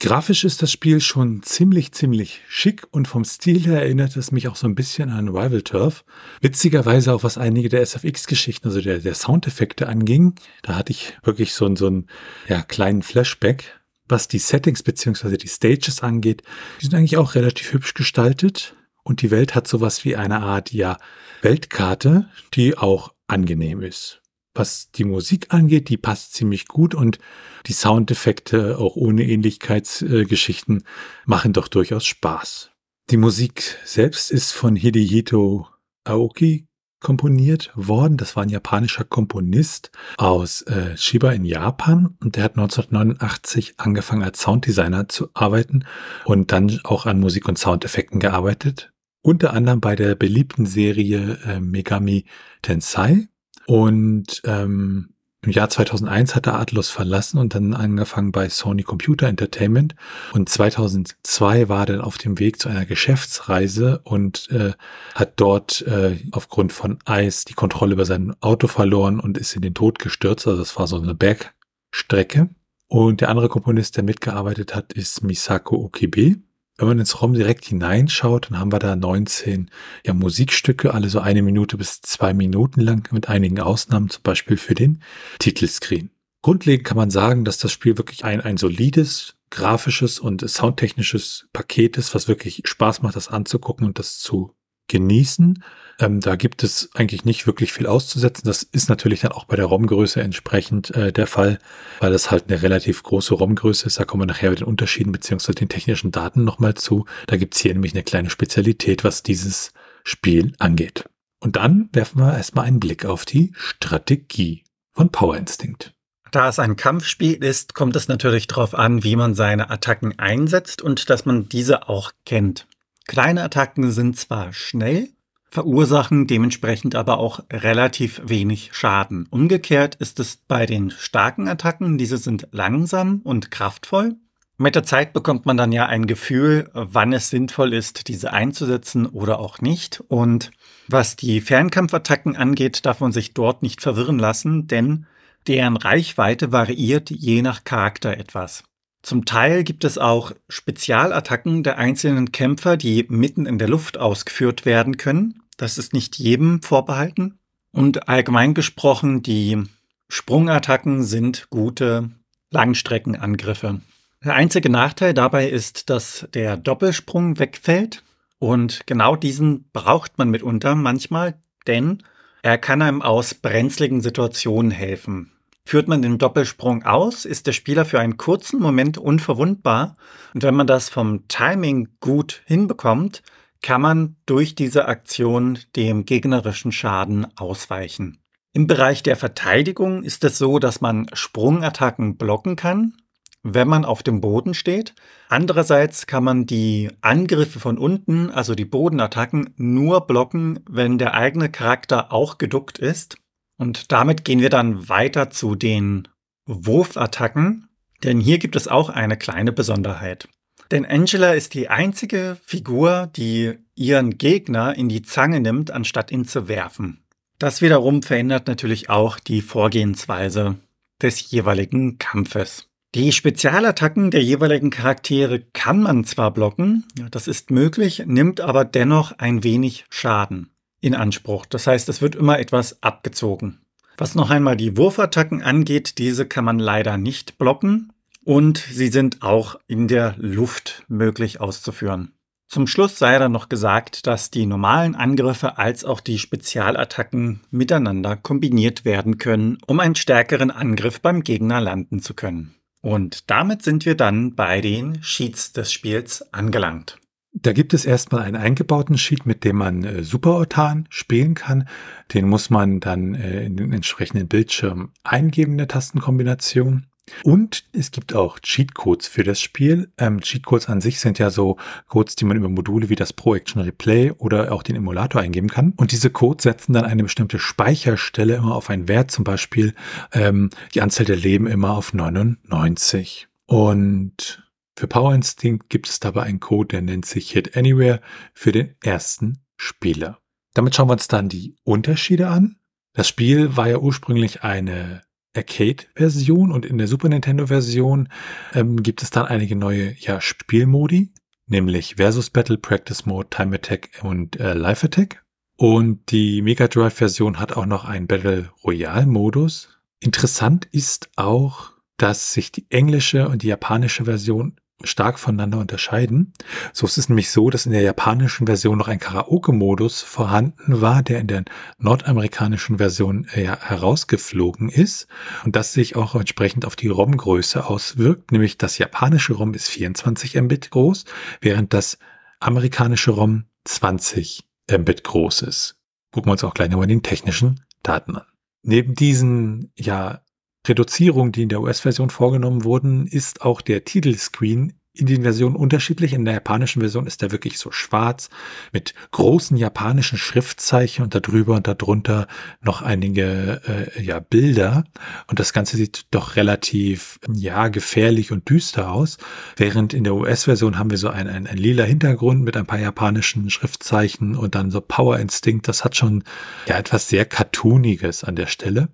Grafisch 0.00 0.44
ist 0.44 0.62
das 0.62 0.70
Spiel 0.70 1.00
schon 1.00 1.42
ziemlich, 1.42 1.90
ziemlich 1.90 2.42
schick 2.48 2.86
und 2.92 3.08
vom 3.08 3.24
Stil 3.24 3.66
her 3.66 3.82
erinnert 3.82 4.16
es 4.16 4.30
mich 4.30 4.46
auch 4.46 4.54
so 4.54 4.68
ein 4.68 4.76
bisschen 4.76 5.10
an 5.10 5.28
Rival 5.28 5.62
Turf. 5.62 6.04
Witzigerweise 6.40 7.12
auch 7.12 7.24
was 7.24 7.36
einige 7.36 7.68
der 7.68 7.82
SFX-Geschichten, 7.84 8.68
also 8.68 8.80
der, 8.80 9.00
der 9.00 9.14
Soundeffekte 9.14 9.88
anging. 9.88 10.36
Da 10.62 10.76
hatte 10.76 10.92
ich 10.92 11.18
wirklich 11.24 11.52
so, 11.52 11.74
so 11.74 11.88
einen 11.88 12.06
ja, 12.48 12.62
kleinen 12.62 13.02
Flashback. 13.02 13.80
Was 14.06 14.28
die 14.28 14.38
Settings 14.38 14.84
beziehungsweise 14.84 15.36
die 15.36 15.48
Stages 15.48 16.00
angeht, 16.00 16.44
die 16.80 16.84
sind 16.84 16.94
eigentlich 16.94 17.16
auch 17.16 17.34
relativ 17.34 17.72
hübsch 17.72 17.94
gestaltet. 17.94 18.76
Und 19.02 19.20
die 19.20 19.32
Welt 19.32 19.56
hat 19.56 19.66
sowas 19.66 20.04
wie 20.04 20.14
eine 20.14 20.42
Art, 20.42 20.72
ja, 20.72 20.98
Weltkarte, 21.42 22.28
die 22.54 22.78
auch 22.78 23.12
angenehm 23.26 23.82
ist 23.82 24.22
was 24.58 24.90
die 24.90 25.04
Musik 25.04 25.46
angeht, 25.50 25.88
die 25.88 25.96
passt 25.96 26.34
ziemlich 26.34 26.66
gut 26.66 26.94
und 26.94 27.18
die 27.66 27.72
Soundeffekte, 27.72 28.78
auch 28.78 28.96
ohne 28.96 29.24
Ähnlichkeitsgeschichten, 29.24 30.84
machen 31.26 31.52
doch 31.52 31.68
durchaus 31.68 32.04
Spaß. 32.04 32.70
Die 33.10 33.16
Musik 33.16 33.78
selbst 33.84 34.30
ist 34.30 34.52
von 34.52 34.76
Hidehito 34.76 35.66
Aoki 36.04 36.68
komponiert 37.00 37.70
worden. 37.74 38.16
Das 38.16 38.36
war 38.36 38.42
ein 38.42 38.48
japanischer 38.48 39.04
Komponist 39.04 39.90
aus 40.16 40.62
äh, 40.62 40.96
Shiba 40.96 41.30
in 41.32 41.44
Japan 41.44 42.16
und 42.20 42.36
der 42.36 42.44
hat 42.44 42.56
1989 42.56 43.74
angefangen 43.78 44.22
als 44.22 44.40
Sounddesigner 44.40 45.08
zu 45.08 45.28
arbeiten 45.34 45.84
und 46.24 46.52
dann 46.52 46.80
auch 46.84 47.06
an 47.06 47.20
Musik 47.20 47.48
und 47.48 47.58
Soundeffekten 47.58 48.20
gearbeitet. 48.20 48.92
Unter 49.22 49.52
anderem 49.52 49.80
bei 49.80 49.94
der 49.96 50.14
beliebten 50.14 50.66
Serie 50.66 51.38
äh, 51.44 51.60
Megami 51.60 52.24
Tensei 52.62 53.28
und 53.68 54.40
ähm, 54.46 55.10
im 55.42 55.52
Jahr 55.52 55.68
2001 55.68 56.34
hat 56.34 56.46
er 56.46 56.58
Atlus 56.58 56.88
verlassen 56.88 57.36
und 57.36 57.54
dann 57.54 57.74
angefangen 57.74 58.32
bei 58.32 58.48
Sony 58.48 58.82
Computer 58.82 59.28
Entertainment. 59.28 59.94
Und 60.32 60.48
2002 60.48 61.68
war 61.68 61.80
er 61.80 61.86
dann 61.86 62.00
auf 62.00 62.16
dem 62.16 62.38
Weg 62.38 62.58
zu 62.62 62.70
einer 62.70 62.86
Geschäftsreise 62.86 64.00
und 64.04 64.48
äh, 64.50 64.72
hat 65.14 65.34
dort 65.36 65.82
äh, 65.82 66.16
aufgrund 66.32 66.72
von 66.72 66.98
Eis 67.04 67.44
die 67.44 67.52
Kontrolle 67.52 67.92
über 67.92 68.06
sein 68.06 68.34
Auto 68.40 68.68
verloren 68.68 69.20
und 69.20 69.36
ist 69.36 69.54
in 69.54 69.60
den 69.60 69.74
Tod 69.74 69.98
gestürzt. 69.98 70.46
Also 70.46 70.58
das 70.58 70.74
war 70.78 70.86
so 70.86 70.98
eine 70.98 71.14
Bergstrecke. 71.14 72.48
Und 72.86 73.20
der 73.20 73.28
andere 73.28 73.50
Komponist, 73.50 73.98
der 73.98 74.02
mitgearbeitet 74.02 74.74
hat, 74.74 74.94
ist 74.94 75.22
Misako 75.22 75.76
Okibe. 75.76 76.36
Wenn 76.78 76.86
man 76.86 77.00
ins 77.00 77.20
ROM 77.20 77.34
direkt 77.34 77.64
hineinschaut, 77.64 78.50
dann 78.50 78.60
haben 78.60 78.72
wir 78.72 78.78
da 78.78 78.94
19 78.94 79.68
ja, 80.06 80.14
Musikstücke, 80.14 80.94
alle 80.94 81.08
so 81.08 81.18
eine 81.18 81.42
Minute 81.42 81.76
bis 81.76 82.00
zwei 82.00 82.32
Minuten 82.32 82.80
lang, 82.80 83.08
mit 83.12 83.28
einigen 83.28 83.58
Ausnahmen, 83.58 84.10
zum 84.10 84.22
Beispiel 84.22 84.56
für 84.56 84.74
den 84.74 85.02
Titelscreen. 85.40 86.10
Grundlegend 86.40 86.86
kann 86.86 86.96
man 86.96 87.10
sagen, 87.10 87.44
dass 87.44 87.58
das 87.58 87.72
Spiel 87.72 87.98
wirklich 87.98 88.24
ein, 88.24 88.40
ein 88.40 88.56
solides, 88.56 89.34
grafisches 89.50 90.20
und 90.20 90.48
soundtechnisches 90.48 91.48
Paket 91.52 91.96
ist, 91.96 92.14
was 92.14 92.28
wirklich 92.28 92.62
Spaß 92.64 93.02
macht, 93.02 93.16
das 93.16 93.26
anzugucken 93.26 93.84
und 93.84 93.98
das 93.98 94.20
zu 94.20 94.54
genießen. 94.86 95.64
Ähm, 96.00 96.20
da 96.20 96.36
gibt 96.36 96.62
es 96.62 96.90
eigentlich 96.94 97.24
nicht 97.24 97.46
wirklich 97.46 97.72
viel 97.72 97.86
auszusetzen. 97.86 98.46
Das 98.46 98.62
ist 98.62 98.88
natürlich 98.88 99.20
dann 99.20 99.32
auch 99.32 99.44
bei 99.44 99.56
der 99.56 99.64
ROM-Größe 99.64 100.20
entsprechend 100.20 100.90
äh, 100.94 101.12
der 101.12 101.26
Fall, 101.26 101.58
weil 102.00 102.14
es 102.14 102.30
halt 102.30 102.44
eine 102.48 102.62
relativ 102.62 103.02
große 103.02 103.34
ROM-Größe 103.34 103.86
ist. 103.86 103.98
Da 103.98 104.04
kommen 104.04 104.22
wir 104.22 104.26
nachher 104.26 104.50
mit 104.50 104.60
den 104.60 104.66
Unterschieden 104.66 105.10
beziehungsweise 105.10 105.56
den 105.56 105.68
technischen 105.68 106.12
Daten 106.12 106.44
nochmal 106.44 106.74
zu. 106.74 107.04
Da 107.26 107.36
gibt's 107.36 107.58
hier 107.58 107.72
nämlich 107.72 107.94
eine 107.94 108.04
kleine 108.04 108.30
Spezialität, 108.30 109.02
was 109.02 109.24
dieses 109.24 109.72
Spiel 110.04 110.52
angeht. 110.58 111.04
Und 111.40 111.56
dann 111.56 111.88
werfen 111.92 112.20
wir 112.20 112.36
erstmal 112.36 112.66
einen 112.66 112.80
Blick 112.80 113.04
auf 113.04 113.24
die 113.24 113.52
Strategie 113.56 114.64
von 114.92 115.10
Power 115.10 115.36
Instinct. 115.36 115.94
Da 116.30 116.48
es 116.48 116.58
ein 116.58 116.76
Kampfspiel 116.76 117.42
ist, 117.42 117.74
kommt 117.74 117.96
es 117.96 118.08
natürlich 118.08 118.46
darauf 118.46 118.74
an, 118.74 119.02
wie 119.02 119.16
man 119.16 119.34
seine 119.34 119.70
Attacken 119.70 120.18
einsetzt 120.18 120.82
und 120.82 121.08
dass 121.10 121.24
man 121.24 121.48
diese 121.48 121.88
auch 121.88 122.12
kennt. 122.26 122.66
Kleine 123.06 123.42
Attacken 123.42 123.90
sind 123.90 124.18
zwar 124.18 124.52
schnell, 124.52 125.08
verursachen 125.50 126.26
dementsprechend 126.26 126.94
aber 126.94 127.18
auch 127.18 127.40
relativ 127.52 128.20
wenig 128.24 128.70
Schaden. 128.72 129.26
Umgekehrt 129.30 129.94
ist 129.96 130.20
es 130.20 130.36
bei 130.36 130.66
den 130.66 130.90
starken 130.90 131.48
Attacken, 131.48 131.98
diese 131.98 132.18
sind 132.18 132.48
langsam 132.52 133.20
und 133.24 133.50
kraftvoll. 133.50 134.16
Mit 134.60 134.74
der 134.74 134.82
Zeit 134.82 135.12
bekommt 135.12 135.46
man 135.46 135.56
dann 135.56 135.70
ja 135.70 135.86
ein 135.86 136.06
Gefühl, 136.06 136.68
wann 136.72 137.12
es 137.12 137.30
sinnvoll 137.30 137.72
ist, 137.72 138.08
diese 138.08 138.32
einzusetzen 138.32 139.06
oder 139.06 139.38
auch 139.38 139.60
nicht. 139.60 140.02
Und 140.08 140.50
was 140.88 141.14
die 141.14 141.40
Fernkampfattacken 141.40 142.36
angeht, 142.36 142.84
darf 142.84 143.00
man 143.00 143.12
sich 143.12 143.34
dort 143.34 143.62
nicht 143.62 143.80
verwirren 143.80 144.18
lassen, 144.18 144.66
denn 144.66 145.06
deren 145.46 145.76
Reichweite 145.76 146.50
variiert 146.50 147.08
je 147.10 147.40
nach 147.42 147.62
Charakter 147.62 148.16
etwas. 148.16 148.64
Zum 149.02 149.24
Teil 149.24 149.64
gibt 149.64 149.84
es 149.84 149.96
auch 149.96 150.32
Spezialattacken 150.48 151.62
der 151.62 151.78
einzelnen 151.78 152.32
Kämpfer, 152.32 152.76
die 152.76 153.06
mitten 153.08 153.46
in 153.46 153.58
der 153.58 153.68
Luft 153.68 153.98
ausgeführt 153.98 154.64
werden 154.66 154.96
können. 154.96 155.42
Das 155.56 155.78
ist 155.78 155.92
nicht 155.92 156.18
jedem 156.18 156.62
vorbehalten. 156.62 157.38
Und 157.70 158.08
allgemein 158.08 158.54
gesprochen, 158.54 159.22
die 159.22 159.62
Sprungattacken 160.08 161.04
sind 161.04 161.48
gute 161.50 162.10
Langstreckenangriffe. 162.50 163.80
Der 164.24 164.34
einzige 164.34 164.70
Nachteil 164.70 165.14
dabei 165.14 165.48
ist, 165.48 165.90
dass 165.90 166.26
der 166.34 166.56
Doppelsprung 166.56 167.38
wegfällt. 167.38 168.02
Und 168.38 168.86
genau 168.86 169.16
diesen 169.16 169.70
braucht 169.72 170.18
man 170.18 170.30
mitunter 170.30 170.74
manchmal, 170.74 171.40
denn 171.66 172.02
er 172.42 172.58
kann 172.58 172.82
einem 172.82 173.02
aus 173.02 173.34
brenzligen 173.34 174.00
Situationen 174.00 174.70
helfen. 174.70 175.32
Führt 175.68 175.86
man 175.86 176.00
den 176.00 176.16
Doppelsprung 176.16 176.84
aus, 176.84 177.26
ist 177.26 177.46
der 177.46 177.52
Spieler 177.52 177.84
für 177.84 178.00
einen 178.00 178.16
kurzen 178.16 178.58
Moment 178.58 178.96
unverwundbar. 178.96 179.98
Und 180.32 180.42
wenn 180.42 180.54
man 180.54 180.66
das 180.66 180.88
vom 180.88 181.28
Timing 181.28 181.88
gut 182.00 182.40
hinbekommt, 182.46 183.22
kann 183.60 183.82
man 183.82 184.16
durch 184.24 184.54
diese 184.54 184.88
Aktion 184.88 185.58
dem 185.76 186.06
gegnerischen 186.06 186.72
Schaden 186.72 187.26
ausweichen. 187.36 188.22
Im 188.54 188.66
Bereich 188.66 189.02
der 189.02 189.16
Verteidigung 189.16 190.04
ist 190.04 190.24
es 190.24 190.38
so, 190.38 190.58
dass 190.58 190.80
man 190.80 191.06
Sprungattacken 191.12 192.16
blocken 192.16 192.56
kann, 192.56 192.94
wenn 193.42 193.68
man 193.68 193.84
auf 193.84 194.02
dem 194.02 194.22
Boden 194.22 194.54
steht. 194.54 194.94
Andererseits 195.28 196.06
kann 196.06 196.24
man 196.24 196.46
die 196.46 196.88
Angriffe 197.02 197.60
von 197.60 197.76
unten, 197.76 198.30
also 198.30 198.54
die 198.54 198.64
Bodenattacken, 198.64 199.52
nur 199.58 200.06
blocken, 200.06 200.60
wenn 200.66 200.96
der 200.96 201.12
eigene 201.12 201.50
Charakter 201.50 202.10
auch 202.10 202.38
geduckt 202.38 202.78
ist. 202.78 203.18
Und 203.58 203.92
damit 203.92 204.24
gehen 204.24 204.40
wir 204.40 204.50
dann 204.50 204.88
weiter 204.88 205.30
zu 205.30 205.54
den 205.54 206.08
Wurfattacken. 206.46 207.68
Denn 208.04 208.20
hier 208.20 208.38
gibt 208.38 208.56
es 208.56 208.68
auch 208.68 208.88
eine 208.88 209.16
kleine 209.16 209.52
Besonderheit. 209.52 210.28
Denn 210.70 210.86
Angela 210.86 211.32
ist 211.34 211.54
die 211.54 211.68
einzige 211.68 212.36
Figur, 212.44 213.10
die 213.16 213.54
ihren 213.74 214.18
Gegner 214.18 214.76
in 214.76 214.88
die 214.88 215.02
Zange 215.02 215.40
nimmt, 215.40 215.70
anstatt 215.70 216.12
ihn 216.12 216.24
zu 216.24 216.46
werfen. 216.46 217.02
Das 217.38 217.62
wiederum 217.62 218.02
verändert 218.02 218.46
natürlich 218.46 218.90
auch 218.90 219.18
die 219.18 219.42
Vorgehensweise 219.42 220.56
des 221.02 221.30
jeweiligen 221.30 221.98
Kampfes. 221.98 222.68
Die 222.94 223.12
Spezialattacken 223.12 224.10
der 224.10 224.22
jeweiligen 224.22 224.70
Charaktere 224.70 225.40
kann 225.52 225.80
man 225.80 226.04
zwar 226.04 226.32
blocken, 226.32 226.86
das 227.10 227.28
ist 227.28 227.50
möglich, 227.50 228.04
nimmt 228.06 228.40
aber 228.40 228.64
dennoch 228.64 229.12
ein 229.18 229.44
wenig 229.44 229.84
Schaden 229.90 230.50
in 230.80 230.94
Anspruch. 230.94 231.46
Das 231.46 231.66
heißt, 231.66 231.88
es 231.88 232.02
wird 232.02 232.14
immer 232.14 232.38
etwas 232.38 232.82
abgezogen. 232.82 233.60
Was 233.96 234.14
noch 234.14 234.30
einmal 234.30 234.56
die 234.56 234.76
Wurfattacken 234.76 235.42
angeht, 235.42 235.98
diese 235.98 236.26
kann 236.26 236.44
man 236.44 236.58
leider 236.58 236.98
nicht 236.98 237.36
blocken 237.38 237.92
und 238.24 238.58
sie 238.58 238.88
sind 238.88 239.22
auch 239.22 239.58
in 239.66 239.88
der 239.88 240.14
Luft 240.18 240.84
möglich 240.88 241.40
auszuführen. 241.40 242.12
Zum 242.46 242.66
Schluss 242.66 242.98
sei 242.98 243.18
dann 243.18 243.32
noch 243.32 243.48
gesagt, 243.48 244.06
dass 244.06 244.30
die 244.30 244.46
normalen 244.46 244.94
Angriffe 244.94 245.58
als 245.58 245.84
auch 245.84 246.00
die 246.00 246.18
Spezialattacken 246.18 247.40
miteinander 247.50 248.16
kombiniert 248.16 248.86
werden 248.86 249.18
können, 249.18 249.58
um 249.66 249.80
einen 249.80 249.96
stärkeren 249.96 250.50
Angriff 250.50 251.00
beim 251.00 251.22
Gegner 251.22 251.60
landen 251.60 252.00
zu 252.00 252.14
können. 252.14 252.54
Und 252.80 253.30
damit 253.30 253.62
sind 253.62 253.84
wir 253.84 253.96
dann 253.96 254.34
bei 254.34 254.60
den 254.60 255.02
Sheets 255.02 255.52
des 255.52 255.72
Spiels 255.72 256.32
angelangt. 256.32 256.98
Da 257.32 257.52
gibt 257.52 257.74
es 257.74 257.84
erstmal 257.84 258.22
einen 258.22 258.36
eingebauten 258.36 258.96
Sheet, 258.96 259.26
mit 259.26 259.44
dem 259.44 259.56
man 259.56 259.84
äh, 259.84 260.02
Superortan 260.02 260.86
spielen 260.88 261.34
kann. 261.34 261.68
Den 262.12 262.28
muss 262.28 262.50
man 262.50 262.80
dann 262.80 263.14
äh, 263.14 263.44
in 263.44 263.56
den 263.56 263.72
entsprechenden 263.72 264.28
Bildschirm 264.28 264.92
eingeben 265.04 265.52
in 265.52 265.58
der 265.58 265.68
Tastenkombination. 265.68 266.86
Und 267.24 267.64
es 267.72 267.90
gibt 267.90 268.14
auch 268.14 268.38
Cheatcodes 268.38 269.06
für 269.06 269.24
das 269.24 269.40
Spiel. 269.40 269.92
Ähm, 269.98 270.20
Cheatcodes 270.20 270.68
an 270.68 270.80
sich 270.80 271.00
sind 271.00 271.18
ja 271.18 271.30
so 271.30 271.56
Codes, 271.86 272.16
die 272.16 272.24
man 272.24 272.36
über 272.36 272.48
Module 272.48 272.88
wie 272.88 272.96
das 272.96 273.12
Pro 273.12 273.34
Action 273.34 273.62
Replay 273.62 274.12
oder 274.12 274.52
auch 274.52 274.62
den 274.62 274.76
Emulator 274.76 275.20
eingeben 275.20 275.48
kann. 275.48 275.72
Und 275.76 275.92
diese 275.92 276.10
Codes 276.10 276.44
setzen 276.44 276.72
dann 276.72 276.84
eine 276.84 277.02
bestimmte 277.02 277.38
Speicherstelle 277.38 278.36
immer 278.36 278.54
auf 278.54 278.70
einen 278.70 278.88
Wert, 278.88 279.10
zum 279.10 279.24
Beispiel 279.24 279.74
ähm, 280.12 280.50
die 280.74 280.82
Anzahl 280.82 281.06
der 281.06 281.16
Leben 281.16 281.46
immer 281.46 281.76
auf 281.76 281.92
99. 281.92 283.28
Und 283.46 284.47
für 284.78 284.86
Power 284.86 285.12
Instinct 285.12 285.68
gibt 285.70 285.88
es 285.88 285.98
dabei 285.98 286.22
einen 286.22 286.38
Code, 286.38 286.68
der 286.68 286.82
nennt 286.82 287.04
sich 287.04 287.32
Hit 287.32 287.56
Anywhere 287.56 288.00
für 288.32 288.52
den 288.52 288.76
ersten 288.80 289.40
Spieler. 289.56 290.20
Damit 290.54 290.76
schauen 290.76 290.88
wir 290.88 290.92
uns 290.92 291.08
dann 291.08 291.28
die 291.28 291.56
Unterschiede 291.64 292.28
an. 292.28 292.60
Das 292.92 293.08
Spiel 293.08 293.56
war 293.56 293.68
ja 293.68 293.78
ursprünglich 293.78 294.44
eine 294.44 295.02
Arcade-Version 295.36 296.52
und 296.52 296.64
in 296.64 296.78
der 296.78 296.86
Super 296.86 297.08
Nintendo-Version 297.08 298.08
ähm, 298.54 298.82
gibt 298.82 299.02
es 299.02 299.10
dann 299.10 299.26
einige 299.26 299.56
neue 299.56 299.94
ja, 299.98 300.20
Spielmodi, 300.20 301.12
nämlich 301.46 301.96
Versus 301.96 302.30
Battle, 302.30 302.56
Practice 302.56 303.04
Mode, 303.04 303.30
Time 303.30 303.56
Attack 303.56 303.90
und 304.02 304.38
äh, 304.38 304.54
Life 304.54 304.86
Attack. 304.86 305.24
Und 305.56 306.12
die 306.12 306.40
Mega 306.40 306.68
Drive-Version 306.68 307.40
hat 307.40 307.56
auch 307.56 307.66
noch 307.66 307.84
einen 307.84 308.06
Battle 308.06 308.50
Royale-Modus. 308.62 309.80
Interessant 309.98 310.66
ist 310.70 311.10
auch, 311.16 311.72
dass 311.96 312.32
sich 312.32 312.52
die 312.52 312.70
englische 312.70 313.28
und 313.28 313.42
die 313.42 313.48
japanische 313.48 314.04
Version 314.04 314.56
stark 314.84 315.18
voneinander 315.18 315.58
unterscheiden. 315.58 316.32
So 316.72 316.86
ist 316.86 316.98
es 316.98 317.08
nämlich 317.08 317.30
so, 317.30 317.50
dass 317.50 317.66
in 317.66 317.72
der 317.72 317.82
japanischen 317.82 318.46
Version 318.46 318.78
noch 318.78 318.88
ein 318.88 319.00
Karaoke-Modus 319.00 320.02
vorhanden 320.02 320.80
war, 320.80 321.02
der 321.02 321.18
in 321.18 321.26
der 321.26 321.44
nordamerikanischen 321.78 322.78
Version 322.78 323.26
äh, 323.32 323.44
herausgeflogen 323.44 324.68
ist 324.68 325.08
und 325.44 325.56
das 325.56 325.72
sich 325.72 325.96
auch 325.96 326.14
entsprechend 326.14 326.64
auf 326.64 326.76
die 326.76 326.88
ROM-Größe 326.88 327.66
auswirkt, 327.66 328.30
nämlich 328.30 328.58
das 328.58 328.78
japanische 328.78 329.34
ROM 329.34 329.54
ist 329.54 329.68
24 329.68 330.40
Mbit 330.40 330.70
groß, 330.70 331.04
während 331.40 331.74
das 331.74 331.98
amerikanische 332.40 333.10
ROM 333.10 333.44
20 333.64 334.44
Mbit 334.70 335.04
groß 335.04 335.42
ist. 335.42 335.76
Gucken 336.12 336.28
wir 336.28 336.32
uns 336.32 336.44
auch 336.44 336.54
gleich 336.54 336.70
nochmal 336.70 336.86
den 336.86 337.02
technischen 337.02 337.64
Daten 337.82 338.16
an. 338.16 338.24
Neben 338.62 338.94
diesen 338.94 339.72
ja 339.76 340.20
Reduzierungen, 340.68 341.32
die 341.32 341.42
in 341.42 341.48
der 341.48 341.60
US-Version 341.60 342.10
vorgenommen 342.10 342.64
wurden, 342.64 343.06
ist 343.06 343.42
auch 343.42 343.60
der 343.60 343.84
Titelscreen 343.84 344.74
in 344.98 345.06
den 345.06 345.22
Versionen 345.22 345.54
unterschiedlich. 345.54 346.12
In 346.12 346.24
der 346.24 346.34
japanischen 346.34 346.80
Version 346.80 347.06
ist 347.06 347.22
er 347.22 347.30
wirklich 347.30 347.58
so 347.58 347.70
schwarz 347.70 348.30
mit 348.72 348.94
großen 349.12 349.56
japanischen 349.56 350.18
Schriftzeichen 350.18 351.04
und 351.04 351.14
darüber 351.14 351.54
und 351.54 351.68
darunter 351.68 352.26
noch 352.60 352.82
einige 352.82 353.60
äh, 353.96 354.02
ja, 354.02 354.18
Bilder. 354.18 354.84
Und 355.28 355.38
das 355.38 355.52
Ganze 355.52 355.76
sieht 355.76 356.06
doch 356.10 356.34
relativ 356.34 357.20
ja 357.32 357.68
gefährlich 357.68 358.32
und 358.32 358.50
düster 358.50 358.90
aus. 358.90 359.18
Während 359.56 359.94
in 359.94 360.02
der 360.02 360.14
US-Version 360.14 360.78
haben 360.78 360.90
wir 360.90 360.98
so 360.98 361.08
einen, 361.08 361.28
einen, 361.28 361.46
einen 361.46 361.58
lila 361.58 361.84
Hintergrund 361.84 362.42
mit 362.42 362.56
ein 362.56 362.66
paar 362.66 362.80
japanischen 362.80 363.50
Schriftzeichen 363.50 364.34
und 364.34 364.56
dann 364.56 364.72
so 364.72 364.80
Power 364.80 365.18
Instinct. 365.18 365.68
Das 365.68 365.84
hat 365.84 365.96
schon 365.96 366.24
ja 366.66 366.76
etwas 366.76 367.08
sehr 367.08 367.24
Cartooniges 367.24 368.24
an 368.24 368.34
der 368.34 368.46
Stelle. 368.46 368.88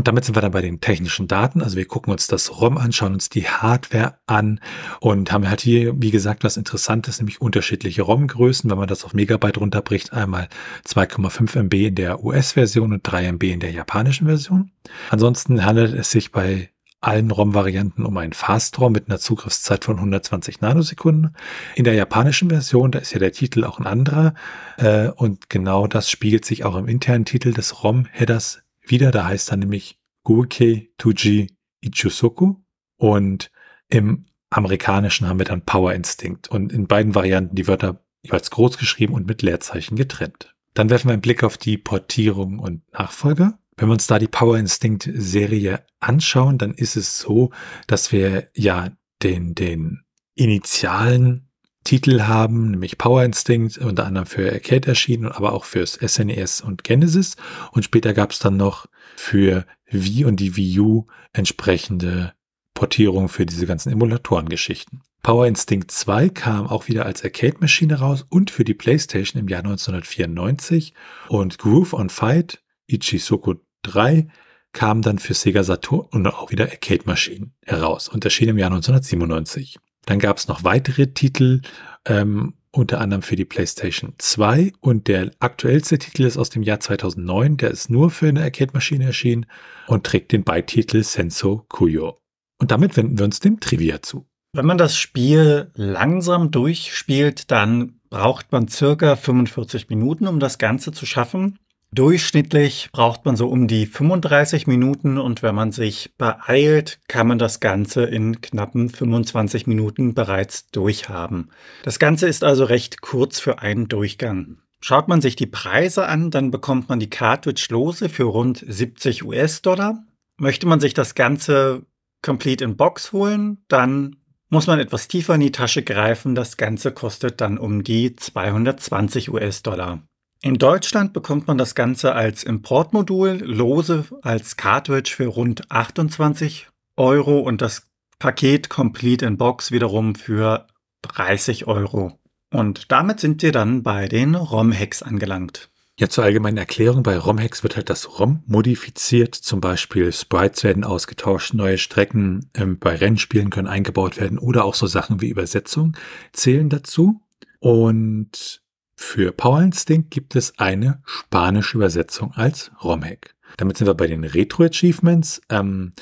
Und 0.00 0.08
damit 0.08 0.24
sind 0.24 0.34
wir 0.34 0.40
dann 0.40 0.52
bei 0.52 0.62
den 0.62 0.80
technischen 0.80 1.28
Daten. 1.28 1.60
Also 1.60 1.76
wir 1.76 1.84
gucken 1.84 2.10
uns 2.10 2.26
das 2.26 2.58
ROM 2.58 2.78
an, 2.78 2.90
schauen 2.90 3.12
uns 3.12 3.28
die 3.28 3.46
Hardware 3.46 4.14
an 4.24 4.58
und 4.98 5.30
haben 5.30 5.46
halt 5.46 5.60
hier, 5.60 5.92
wie 6.00 6.10
gesagt, 6.10 6.42
was 6.42 6.56
Interessantes, 6.56 7.18
nämlich 7.18 7.42
unterschiedliche 7.42 8.00
ROM-Größen. 8.00 8.70
Wenn 8.70 8.78
man 8.78 8.88
das 8.88 9.04
auf 9.04 9.12
Megabyte 9.12 9.58
runterbricht, 9.58 10.14
einmal 10.14 10.48
2,5 10.86 11.54
MB 11.64 11.74
in 11.88 11.94
der 11.96 12.24
US-Version 12.24 12.94
und 12.94 13.02
3 13.02 13.26
MB 13.32 13.42
in 13.42 13.60
der 13.60 13.72
japanischen 13.72 14.26
Version. 14.26 14.70
Ansonsten 15.10 15.66
handelt 15.66 15.92
es 15.92 16.10
sich 16.10 16.32
bei 16.32 16.70
allen 17.02 17.30
ROM-Varianten 17.30 18.06
um 18.06 18.16
ein 18.16 18.32
Fast-ROM 18.32 18.92
mit 18.92 19.10
einer 19.10 19.18
Zugriffszeit 19.18 19.84
von 19.84 19.96
120 19.96 20.62
Nanosekunden. 20.62 21.36
In 21.74 21.84
der 21.84 21.92
japanischen 21.92 22.48
Version, 22.48 22.90
da 22.90 23.00
ist 23.00 23.12
ja 23.12 23.18
der 23.18 23.32
Titel 23.32 23.64
auch 23.64 23.78
ein 23.78 23.86
anderer 23.86 24.32
äh, 24.78 25.08
und 25.08 25.50
genau 25.50 25.86
das 25.86 26.08
spiegelt 26.08 26.46
sich 26.46 26.64
auch 26.64 26.76
im 26.76 26.88
internen 26.88 27.26
Titel 27.26 27.52
des 27.52 27.84
ROM-Headers 27.84 28.62
wieder. 28.90 29.10
Da 29.10 29.26
heißt 29.26 29.50
er 29.50 29.56
nämlich 29.56 29.98
Guikei 30.24 30.90
Tuji 30.98 31.56
Ichusoku. 31.80 32.56
Und 32.96 33.50
im 33.88 34.26
amerikanischen 34.50 35.28
haben 35.28 35.38
wir 35.38 35.46
dann 35.46 35.64
Power 35.64 35.94
Instinct. 35.94 36.48
Und 36.48 36.72
in 36.72 36.86
beiden 36.86 37.14
Varianten 37.14 37.56
die 37.56 37.66
Wörter 37.66 38.04
jeweils 38.22 38.50
groß 38.50 38.78
geschrieben 38.78 39.14
und 39.14 39.26
mit 39.26 39.42
Leerzeichen 39.42 39.96
getrennt. 39.96 40.54
Dann 40.74 40.90
werfen 40.90 41.08
wir 41.08 41.14
einen 41.14 41.22
Blick 41.22 41.42
auf 41.42 41.56
die 41.56 41.78
Portierung 41.78 42.58
und 42.58 42.82
Nachfolger. 42.92 43.58
Wenn 43.76 43.88
wir 43.88 43.92
uns 43.92 44.06
da 44.06 44.18
die 44.18 44.28
Power 44.28 44.58
Instinct 44.58 45.08
Serie 45.12 45.84
anschauen, 46.00 46.58
dann 46.58 46.74
ist 46.74 46.96
es 46.96 47.18
so, 47.18 47.50
dass 47.86 48.12
wir 48.12 48.48
ja 48.54 48.90
den, 49.22 49.54
den 49.54 50.02
initialen 50.34 51.49
Titel 51.84 52.22
haben, 52.22 52.72
nämlich 52.72 52.98
Power 52.98 53.24
Instinct, 53.24 53.78
unter 53.78 54.06
anderem 54.06 54.26
für 54.26 54.52
Arcade 54.52 54.88
erschienen, 54.88 55.26
aber 55.26 55.52
auch 55.52 55.64
fürs 55.64 55.94
SNES 55.94 56.60
e 56.60 56.66
und 56.66 56.84
Genesis. 56.84 57.36
Und 57.72 57.84
später 57.84 58.12
gab 58.12 58.32
es 58.32 58.38
dann 58.38 58.56
noch 58.56 58.86
für 59.16 59.66
Wii 59.90 60.24
und 60.24 60.36
die 60.40 60.56
Wii 60.56 60.80
U 60.80 61.06
entsprechende 61.32 62.34
Portierung 62.74 63.28
für 63.28 63.46
diese 63.46 63.66
ganzen 63.66 63.92
Emulatorengeschichten. 63.92 65.02
Power 65.22 65.46
Instinct 65.46 65.90
2 65.90 66.30
kam 66.30 66.66
auch 66.66 66.88
wieder 66.88 67.04
als 67.04 67.22
Arcade-Maschine 67.22 67.98
raus 67.98 68.24
und 68.28 68.50
für 68.50 68.64
die 68.64 68.74
PlayStation 68.74 69.40
im 69.40 69.48
Jahr 69.48 69.60
1994 69.60 70.94
und 71.28 71.58
Groove 71.58 71.92
on 71.92 72.08
Fight 72.08 72.62
Ichisoku 72.86 73.54
3 73.82 74.28
kam 74.72 75.02
dann 75.02 75.18
für 75.18 75.34
Sega 75.34 75.62
Saturn 75.62 76.06
und 76.10 76.26
auch 76.26 76.50
wieder 76.50 76.64
Arcade-Maschinen 76.70 77.54
heraus 77.64 78.08
und 78.08 78.24
erschien 78.24 78.48
im 78.48 78.58
Jahr 78.58 78.70
1997. 78.70 79.78
Dann 80.06 80.18
gab 80.18 80.38
es 80.38 80.48
noch 80.48 80.64
weitere 80.64 81.08
Titel, 81.08 81.62
ähm, 82.06 82.54
unter 82.72 83.00
anderem 83.00 83.22
für 83.22 83.36
die 83.36 83.44
PlayStation 83.44 84.14
2 84.18 84.72
und 84.80 85.08
der 85.08 85.32
aktuellste 85.40 85.98
Titel 85.98 86.24
ist 86.24 86.36
aus 86.36 86.50
dem 86.50 86.62
Jahr 86.62 86.78
2009, 86.78 87.56
der 87.56 87.70
ist 87.70 87.90
nur 87.90 88.10
für 88.10 88.28
eine 88.28 88.42
Arcade-Maschine 88.42 89.06
erschienen 89.06 89.46
und 89.88 90.06
trägt 90.06 90.32
den 90.32 90.44
Beititel 90.44 91.02
Senso 91.02 91.64
Kuyo. 91.68 92.18
Und 92.60 92.70
damit 92.70 92.96
wenden 92.96 93.18
wir 93.18 93.24
uns 93.24 93.40
dem 93.40 93.58
Trivia 93.58 94.02
zu. 94.02 94.26
Wenn 94.52 94.66
man 94.66 94.78
das 94.78 94.96
Spiel 94.96 95.70
langsam 95.74 96.50
durchspielt, 96.50 97.50
dann 97.50 98.00
braucht 98.10 98.52
man 98.52 98.68
circa 98.68 99.16
45 99.16 99.88
Minuten, 99.88 100.26
um 100.26 100.40
das 100.40 100.58
Ganze 100.58 100.92
zu 100.92 101.06
schaffen. 101.06 101.58
Durchschnittlich 101.92 102.88
braucht 102.92 103.24
man 103.24 103.34
so 103.34 103.48
um 103.48 103.66
die 103.66 103.84
35 103.84 104.68
Minuten 104.68 105.18
und 105.18 105.42
wenn 105.42 105.56
man 105.56 105.72
sich 105.72 106.12
beeilt, 106.18 107.00
kann 107.08 107.26
man 107.26 107.38
das 107.38 107.58
Ganze 107.58 108.04
in 108.04 108.40
knappen 108.40 108.88
25 108.88 109.66
Minuten 109.66 110.14
bereits 110.14 110.68
durchhaben. 110.70 111.50
Das 111.82 111.98
Ganze 111.98 112.28
ist 112.28 112.44
also 112.44 112.62
recht 112.64 113.00
kurz 113.00 113.40
für 113.40 113.58
einen 113.58 113.88
Durchgang. 113.88 114.58
Schaut 114.80 115.08
man 115.08 115.20
sich 115.20 115.34
die 115.34 115.48
Preise 115.48 116.06
an, 116.06 116.30
dann 116.30 116.52
bekommt 116.52 116.88
man 116.88 117.00
die 117.00 117.10
Cartridge 117.10 117.66
lose 117.70 118.08
für 118.08 118.24
rund 118.24 118.64
70 118.66 119.24
US-Dollar. 119.24 120.04
Möchte 120.38 120.66
man 120.66 120.78
sich 120.78 120.94
das 120.94 121.16
Ganze 121.16 121.82
complete 122.22 122.64
in 122.64 122.76
Box 122.76 123.12
holen, 123.12 123.64
dann 123.66 124.16
muss 124.48 124.68
man 124.68 124.78
etwas 124.78 125.08
tiefer 125.08 125.34
in 125.34 125.40
die 125.40 125.52
Tasche 125.52 125.82
greifen. 125.82 126.34
Das 126.34 126.56
Ganze 126.56 126.92
kostet 126.92 127.40
dann 127.40 127.58
um 127.58 127.82
die 127.82 128.14
220 128.14 129.30
US-Dollar. 129.32 130.02
In 130.42 130.54
Deutschland 130.54 131.12
bekommt 131.12 131.48
man 131.48 131.58
das 131.58 131.74
Ganze 131.74 132.14
als 132.14 132.44
Importmodul, 132.44 133.42
lose 133.44 134.06
als 134.22 134.56
Cartridge 134.56 135.12
für 135.14 135.26
rund 135.26 135.70
28 135.70 136.68
Euro 136.96 137.40
und 137.40 137.60
das 137.60 137.90
Paket 138.18 138.70
Complete 138.70 139.26
in 139.26 139.36
Box 139.36 139.70
wiederum 139.70 140.14
für 140.14 140.66
30 141.02 141.66
Euro. 141.66 142.18
Und 142.50 142.90
damit 142.90 143.20
sind 143.20 143.42
wir 143.42 143.52
dann 143.52 143.82
bei 143.82 144.08
den 144.08 144.34
ROM-Hacks 144.34 145.02
angelangt. 145.02 145.68
Ja, 145.98 146.08
zur 146.08 146.24
allgemeinen 146.24 146.56
Erklärung, 146.56 147.02
bei 147.02 147.18
ROM-Hacks 147.18 147.62
wird 147.62 147.76
halt 147.76 147.90
das 147.90 148.18
ROM 148.18 148.42
modifiziert, 148.46 149.34
zum 149.34 149.60
Beispiel 149.60 150.10
Sprites 150.10 150.64
werden 150.64 150.84
ausgetauscht, 150.84 151.52
neue 151.52 151.76
Strecken 151.76 152.48
ähm, 152.54 152.78
bei 152.78 152.96
Rennspielen 152.96 153.50
können 153.50 153.68
eingebaut 153.68 154.18
werden 154.18 154.38
oder 154.38 154.64
auch 154.64 154.74
so 154.74 154.86
Sachen 154.86 155.20
wie 155.20 155.28
Übersetzung 155.28 155.94
zählen 156.32 156.70
dazu. 156.70 157.20
Und 157.58 158.62
für 159.02 159.32
Power 159.32 159.62
Instinct 159.62 160.10
gibt 160.10 160.36
es 160.36 160.58
eine 160.58 161.02
spanische 161.06 161.78
Übersetzung 161.78 162.32
als 162.32 162.70
ROM-Hack. 162.84 163.34
Damit 163.56 163.78
sind 163.78 163.86
wir 163.86 163.94
bei 163.94 164.06
den 164.06 164.24
Retro-Achievements. 164.24 165.40
Ähm, 165.48 165.94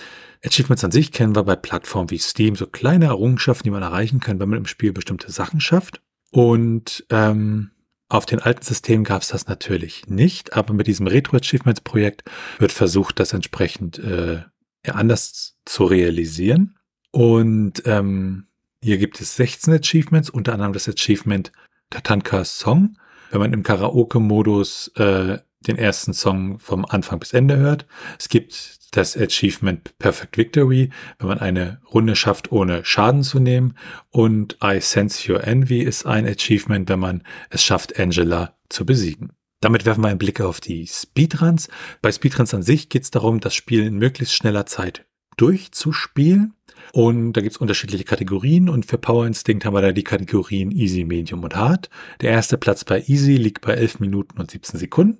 Achievements 0.44 0.82
an 0.82 0.90
sich 0.90 1.12
kennen 1.12 1.36
wir 1.36 1.44
bei 1.44 1.54
Plattformen 1.54 2.10
wie 2.10 2.18
Steam, 2.18 2.56
so 2.56 2.66
kleine 2.66 3.06
Errungenschaften, 3.06 3.64
die 3.64 3.70
man 3.70 3.84
erreichen 3.84 4.18
kann, 4.18 4.40
wenn 4.40 4.48
man 4.48 4.58
im 4.58 4.66
Spiel 4.66 4.92
bestimmte 4.92 5.30
Sachen 5.30 5.60
schafft. 5.60 6.02
Und 6.32 7.06
ähm, 7.08 7.70
auf 8.08 8.26
den 8.26 8.40
alten 8.40 8.64
Systemen 8.64 9.04
gab 9.04 9.22
es 9.22 9.28
das 9.28 9.46
natürlich 9.46 10.08
nicht, 10.08 10.54
aber 10.54 10.74
mit 10.74 10.88
diesem 10.88 11.06
Retro-Achievements-Projekt 11.06 12.24
wird 12.58 12.72
versucht, 12.72 13.20
das 13.20 13.32
entsprechend 13.32 14.00
äh, 14.00 14.42
anders 14.84 15.56
zu 15.64 15.84
realisieren. 15.84 16.76
Und 17.12 17.80
ähm, 17.86 18.48
hier 18.82 18.98
gibt 18.98 19.20
es 19.20 19.36
16 19.36 19.72
Achievements, 19.74 20.30
unter 20.30 20.52
anderem 20.52 20.72
das 20.72 20.88
Achievement 20.88 21.52
Tatanka 21.90 22.44
Song. 22.44 22.96
Wenn 23.30 23.40
man 23.40 23.52
im 23.52 23.62
Karaoke-Modus 23.62 24.88
äh, 24.96 25.38
den 25.66 25.76
ersten 25.76 26.12
Song 26.12 26.58
vom 26.58 26.84
Anfang 26.84 27.18
bis 27.18 27.32
Ende 27.32 27.56
hört. 27.56 27.86
Es 28.18 28.28
gibt 28.28 28.78
das 28.96 29.16
Achievement 29.16 29.98
Perfect 29.98 30.38
Victory, 30.38 30.90
wenn 31.18 31.28
man 31.28 31.38
eine 31.38 31.80
Runde 31.92 32.16
schafft, 32.16 32.52
ohne 32.52 32.84
Schaden 32.84 33.22
zu 33.22 33.38
nehmen. 33.38 33.76
Und 34.10 34.56
I 34.62 34.80
Sense 34.80 35.30
Your 35.30 35.44
Envy 35.44 35.80
ist 35.80 36.06
ein 36.06 36.26
Achievement, 36.26 36.88
wenn 36.88 37.00
man 37.00 37.22
es 37.50 37.62
schafft, 37.62 37.98
Angela 37.98 38.56
zu 38.68 38.86
besiegen. 38.86 39.32
Damit 39.60 39.84
werfen 39.84 40.04
wir 40.04 40.08
einen 40.08 40.18
Blick 40.18 40.40
auf 40.40 40.60
die 40.60 40.86
Speedruns. 40.86 41.68
Bei 42.00 42.12
Speedruns 42.12 42.54
an 42.54 42.62
sich 42.62 42.88
geht 42.88 43.02
es 43.02 43.10
darum, 43.10 43.40
das 43.40 43.54
Spiel 43.54 43.84
in 43.84 43.98
möglichst 43.98 44.34
schneller 44.34 44.66
Zeit 44.66 45.04
durchzuspielen. 45.40 46.54
Und 46.92 47.32
da 47.34 47.40
gibt 47.40 47.54
es 47.54 47.60
unterschiedliche 47.60 48.04
Kategorien 48.04 48.68
und 48.68 48.86
für 48.86 48.98
Power 48.98 49.26
Instinct 49.26 49.64
haben 49.64 49.74
wir 49.74 49.82
da 49.82 49.92
die 49.92 50.04
Kategorien 50.04 50.70
Easy, 50.70 51.04
Medium 51.04 51.42
und 51.44 51.54
Hard. 51.54 51.90
Der 52.20 52.30
erste 52.30 52.56
Platz 52.56 52.84
bei 52.84 53.02
Easy 53.06 53.36
liegt 53.36 53.60
bei 53.60 53.74
11 53.74 54.00
Minuten 54.00 54.38
und 54.38 54.50
17 54.50 54.78
Sekunden 54.78 55.18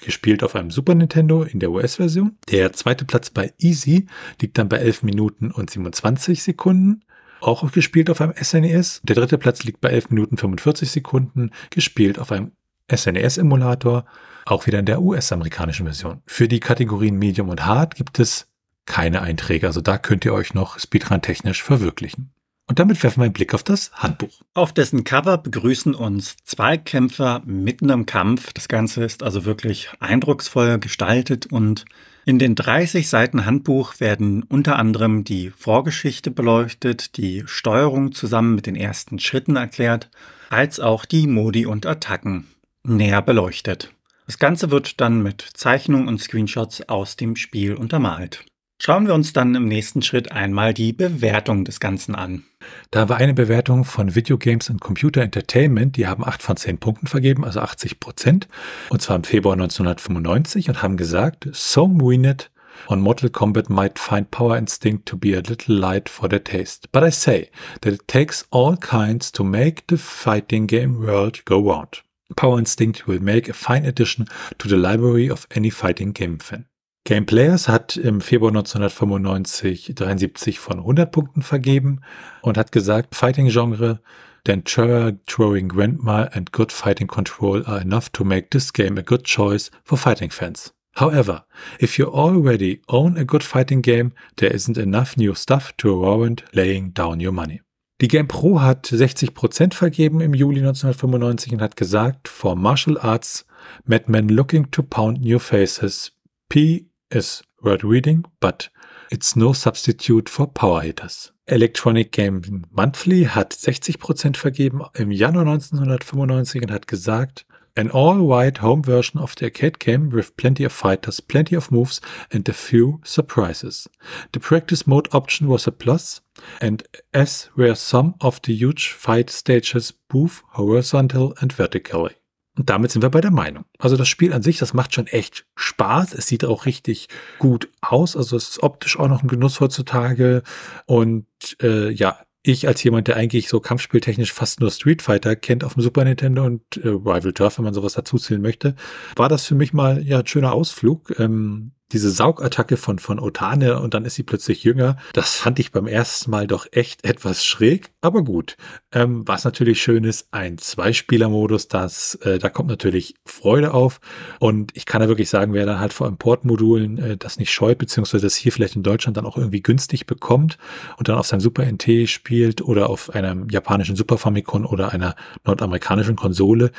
gespielt 0.00 0.42
auf 0.42 0.54
einem 0.54 0.70
Super 0.70 0.94
Nintendo 0.94 1.42
in 1.42 1.60
der 1.60 1.70
US-Version. 1.70 2.36
Der 2.50 2.72
zweite 2.72 3.04
Platz 3.04 3.30
bei 3.30 3.52
Easy 3.58 4.06
liegt 4.40 4.58
dann 4.58 4.68
bei 4.68 4.78
11 4.78 5.02
Minuten 5.02 5.50
und 5.50 5.70
27 5.70 6.42
Sekunden. 6.42 7.02
Auch 7.40 7.70
gespielt 7.70 8.10
auf 8.10 8.20
einem 8.20 8.34
SNES. 8.40 8.98
E 8.98 9.06
der 9.06 9.16
dritte 9.16 9.38
Platz 9.38 9.64
liegt 9.64 9.80
bei 9.80 9.90
11 9.90 10.10
Minuten 10.10 10.36
45 10.36 10.90
Sekunden, 10.90 11.50
gespielt 11.70 12.18
auf 12.18 12.32
einem 12.32 12.52
SNES-Emulator, 12.92 14.06
auch 14.44 14.66
wieder 14.66 14.80
in 14.80 14.86
der 14.86 15.00
US-amerikanischen 15.00 15.86
Version. 15.86 16.22
Für 16.26 16.48
die 16.48 16.60
Kategorien 16.60 17.16
Medium 17.16 17.48
und 17.48 17.64
Hard 17.64 17.94
gibt 17.94 18.18
es 18.18 18.47
keine 18.88 19.22
Einträge, 19.22 19.66
also 19.66 19.80
da 19.80 19.98
könnt 19.98 20.24
ihr 20.24 20.34
euch 20.34 20.54
noch 20.54 20.78
speedrun-technisch 20.78 21.62
verwirklichen. 21.62 22.32
Und 22.68 22.78
damit 22.78 23.02
werfen 23.02 23.20
wir 23.20 23.24
einen 23.24 23.32
Blick 23.32 23.54
auf 23.54 23.62
das 23.62 23.90
Handbuch. 23.94 24.42
Auf 24.52 24.74
dessen 24.74 25.02
Cover 25.02 25.38
begrüßen 25.38 25.94
uns 25.94 26.36
zwei 26.44 26.76
Kämpfer 26.76 27.40
mitten 27.46 27.88
im 27.88 28.04
Kampf. 28.04 28.52
Das 28.52 28.68
Ganze 28.68 29.04
ist 29.04 29.22
also 29.22 29.46
wirklich 29.46 29.88
eindrucksvoll 30.00 30.78
gestaltet 30.78 31.46
und 31.46 31.86
in 32.26 32.38
den 32.38 32.54
30 32.54 33.08
Seiten 33.08 33.46
Handbuch 33.46 34.00
werden 34.00 34.42
unter 34.42 34.76
anderem 34.76 35.24
die 35.24 35.48
Vorgeschichte 35.48 36.30
beleuchtet, 36.30 37.16
die 37.16 37.44
Steuerung 37.46 38.12
zusammen 38.12 38.54
mit 38.54 38.66
den 38.66 38.76
ersten 38.76 39.18
Schritten 39.18 39.56
erklärt, 39.56 40.10
als 40.50 40.78
auch 40.78 41.06
die 41.06 41.26
Modi 41.26 41.64
und 41.64 41.86
Attacken 41.86 42.48
näher 42.82 43.22
beleuchtet. 43.22 43.94
Das 44.26 44.38
Ganze 44.38 44.70
wird 44.70 45.00
dann 45.00 45.22
mit 45.22 45.40
Zeichnungen 45.40 46.06
und 46.06 46.20
Screenshots 46.20 46.86
aus 46.86 47.16
dem 47.16 47.34
Spiel 47.34 47.74
untermalt. 47.74 48.44
Schauen 48.80 49.08
wir 49.08 49.14
uns 49.14 49.32
dann 49.32 49.56
im 49.56 49.66
nächsten 49.66 50.02
Schritt 50.02 50.30
einmal 50.30 50.72
die 50.72 50.92
Bewertung 50.92 51.64
des 51.64 51.80
Ganzen 51.80 52.14
an. 52.14 52.44
Da 52.92 53.08
war 53.08 53.16
eine 53.16 53.34
Bewertung 53.34 53.84
von 53.84 54.14
Video 54.14 54.38
Games 54.38 54.70
and 54.70 54.80
Computer 54.80 55.20
Entertainment, 55.20 55.96
die 55.96 56.06
haben 56.06 56.24
8 56.24 56.40
von 56.40 56.56
10 56.56 56.78
Punkten 56.78 57.08
vergeben, 57.08 57.44
also 57.44 57.60
80 57.60 57.98
Prozent, 57.98 58.46
und 58.90 59.02
zwar 59.02 59.16
im 59.16 59.24
Februar 59.24 59.54
1995 59.54 60.68
und 60.68 60.80
haben 60.80 60.96
gesagt, 60.96 61.48
So 61.52 61.88
Winnet 61.88 62.52
on 62.86 63.00
Mortal 63.00 63.30
Kombat 63.30 63.68
might 63.68 63.98
find 63.98 64.30
Power 64.30 64.56
Instinct 64.56 65.06
to 65.06 65.16
be 65.16 65.36
a 65.36 65.40
little 65.40 65.74
light 65.74 66.08
for 66.08 66.28
the 66.30 66.38
taste, 66.38 66.92
but 66.92 67.02
I 67.02 67.10
say 67.10 67.50
that 67.80 67.92
it 67.92 68.06
takes 68.06 68.46
all 68.50 68.76
kinds 68.76 69.32
to 69.32 69.42
make 69.42 69.82
the 69.88 69.98
fighting 69.98 70.68
game 70.68 71.04
world 71.04 71.44
go 71.44 71.60
round. 71.60 72.02
Power 72.36 72.60
Instinct 72.60 73.08
will 73.08 73.20
make 73.20 73.48
a 73.48 73.54
fine 73.54 73.84
addition 73.84 74.28
to 74.58 74.68
the 74.68 74.76
library 74.76 75.28
of 75.28 75.48
any 75.50 75.70
fighting 75.70 76.12
game 76.12 76.38
fan. 76.38 76.66
Game 77.08 77.24
Players 77.24 77.68
hat 77.68 77.96
im 77.96 78.20
Februar 78.20 78.50
1995 78.50 79.94
73 79.94 80.58
von 80.58 80.80
100 80.80 81.10
Punkten 81.10 81.40
vergeben 81.40 82.02
und 82.42 82.58
hat 82.58 82.70
gesagt, 82.70 83.14
Fighting-Genre, 83.14 84.02
Dentura, 84.46 85.12
Throwing 85.26 85.70
Grandma 85.70 86.24
and 86.24 86.52
Good 86.52 86.70
Fighting 86.70 87.06
Control 87.06 87.64
are 87.64 87.80
enough 87.80 88.10
to 88.10 88.24
make 88.24 88.50
this 88.50 88.74
game 88.74 88.98
a 88.98 89.02
good 89.02 89.24
choice 89.24 89.70
for 89.84 89.96
fighting 89.96 90.30
fans. 90.30 90.74
However, 90.96 91.46
if 91.78 91.96
you 91.96 92.12
already 92.12 92.82
own 92.88 93.16
a 93.16 93.24
good 93.24 93.42
fighting 93.42 93.80
game, 93.80 94.12
there 94.36 94.52
isn't 94.52 94.76
enough 94.76 95.16
new 95.16 95.34
stuff 95.34 95.72
to 95.78 95.98
warrant 95.98 96.44
laying 96.52 96.92
down 96.92 97.20
your 97.20 97.32
money. 97.32 97.62
Die 98.02 98.08
Game 98.08 98.28
Pro 98.28 98.60
hat 98.60 98.86
60% 98.86 99.72
vergeben 99.72 100.20
im 100.20 100.34
Juli 100.34 100.60
1995 100.60 101.54
und 101.54 101.62
hat 101.62 101.78
gesagt, 101.78 102.28
for 102.28 102.54
martial 102.54 102.98
arts, 102.98 103.46
madmen 103.86 104.28
looking 104.28 104.70
to 104.72 104.82
pound 104.82 105.22
new 105.22 105.38
faces, 105.38 106.12
P 106.50 106.87
is 107.10 107.42
word 107.62 107.84
reading, 107.84 108.24
but 108.40 108.68
it's 109.10 109.36
no 109.36 109.52
substitute 109.52 110.28
for 110.28 110.46
power 110.46 110.80
hitters. 110.82 111.32
Electronic 111.46 112.12
Game 112.12 112.66
Monthly 112.70 113.24
hat 113.24 113.54
60% 113.54 114.36
vergeben 114.36 114.82
im 114.94 115.10
Januar 115.10 115.46
1995 115.46 116.62
und 116.62 116.70
hat 116.70 116.86
gesagt, 116.86 117.46
An 117.74 117.92
all-white 117.92 118.60
home 118.60 118.82
version 118.82 119.20
of 119.20 119.36
the 119.36 119.44
arcade 119.44 119.78
game 119.78 120.10
with 120.10 120.36
plenty 120.36 120.64
of 120.64 120.72
fighters, 120.72 121.20
plenty 121.20 121.54
of 121.54 121.70
moves 121.70 122.00
and 122.32 122.48
a 122.48 122.52
few 122.52 123.00
surprises. 123.04 123.88
The 124.32 124.40
practice 124.40 124.84
mode 124.84 125.08
option 125.14 125.46
was 125.46 125.68
a 125.68 125.70
plus, 125.70 126.20
and 126.60 126.82
as 127.14 127.48
were 127.54 127.76
some 127.76 128.16
of 128.20 128.42
the 128.42 128.52
huge 128.52 128.90
fight 128.90 129.30
stages 129.30 129.92
both 130.08 130.42
horizontal 130.54 131.34
and 131.40 131.52
vertically. 131.52 132.16
Und 132.58 132.68
damit 132.70 132.90
sind 132.90 133.02
wir 133.02 133.10
bei 133.10 133.20
der 133.20 133.30
Meinung. 133.30 133.64
Also 133.78 133.96
das 133.96 134.08
Spiel 134.08 134.32
an 134.32 134.42
sich, 134.42 134.58
das 134.58 134.74
macht 134.74 134.92
schon 134.92 135.06
echt 135.06 135.46
Spaß. 135.54 136.12
Es 136.12 136.26
sieht 136.26 136.44
auch 136.44 136.66
richtig 136.66 137.08
gut 137.38 137.70
aus. 137.80 138.16
Also 138.16 138.36
es 138.36 138.48
ist 138.50 138.62
optisch 138.64 138.98
auch 138.98 139.06
noch 139.06 139.22
ein 139.22 139.28
Genuss 139.28 139.60
heutzutage. 139.60 140.42
Und 140.84 141.26
äh, 141.62 141.90
ja, 141.90 142.18
ich 142.42 142.66
als 142.66 142.82
jemand, 142.82 143.06
der 143.06 143.16
eigentlich 143.16 143.48
so 143.48 143.60
kampfspieltechnisch 143.60 144.32
fast 144.32 144.60
nur 144.60 144.72
Street 144.72 145.02
Fighter 145.02 145.36
kennt 145.36 145.62
auf 145.62 145.74
dem 145.74 145.82
Super 145.82 146.02
Nintendo 146.02 146.44
und 146.44 146.62
äh, 146.78 146.88
Rival 146.88 147.32
Turf, 147.32 147.58
wenn 147.58 147.64
man 147.64 147.74
sowas 147.74 147.92
dazuzählen 147.92 148.42
möchte, 148.42 148.74
war 149.14 149.28
das 149.28 149.46
für 149.46 149.54
mich 149.54 149.72
mal 149.72 150.02
ja 150.02 150.18
ein 150.18 150.26
schöner 150.26 150.52
Ausflug. 150.52 151.14
Ähm, 151.20 151.72
diese 151.92 152.10
Saugattacke 152.10 152.76
von, 152.76 152.98
von 152.98 153.18
Otane 153.18 153.80
und 153.80 153.94
dann 153.94 154.04
ist 154.04 154.14
sie 154.14 154.22
plötzlich 154.22 154.62
jünger. 154.64 154.96
Das 155.12 155.36
fand 155.36 155.58
ich 155.58 155.72
beim 155.72 155.86
ersten 155.86 156.30
Mal 156.30 156.46
doch 156.46 156.66
echt 156.70 157.04
etwas 157.04 157.44
schräg, 157.44 157.90
aber 158.00 158.24
gut. 158.24 158.56
Ähm, 158.92 159.26
was 159.26 159.44
natürlich 159.44 159.82
schön 159.82 160.04
ist, 160.04 160.28
ein 160.30 160.58
Zweispieler-Modus, 160.58 161.68
das, 161.68 162.16
äh, 162.16 162.38
da 162.38 162.50
kommt 162.50 162.68
natürlich 162.68 163.14
Freude 163.24 163.72
auf. 163.72 164.00
Und 164.38 164.76
ich 164.76 164.86
kann 164.86 165.00
da 165.00 165.08
wirklich 165.08 165.30
sagen, 165.30 165.54
wer 165.54 165.66
dann 165.66 165.80
halt 165.80 165.92
vor 165.92 166.06
Importmodulen 166.06 166.98
äh, 166.98 167.16
das 167.16 167.38
nicht 167.38 167.52
scheut, 167.52 167.78
beziehungsweise 167.78 168.26
das 168.26 168.36
hier 168.36 168.52
vielleicht 168.52 168.76
in 168.76 168.82
Deutschland 168.82 169.16
dann 169.16 169.26
auch 169.26 169.38
irgendwie 169.38 169.62
günstig 169.62 170.06
bekommt 170.06 170.58
und 170.98 171.08
dann 171.08 171.16
auf 171.16 171.26
seinem 171.26 171.40
Super 171.40 171.64
NT 171.64 172.08
spielt 172.08 172.60
oder 172.60 172.90
auf 172.90 173.10
einem 173.10 173.48
japanischen 173.48 173.96
Super 173.96 174.18
Famicom 174.18 174.66
oder 174.66 174.92
einer 174.92 175.14
nordamerikanischen 175.44 176.16
Konsole, 176.16 176.70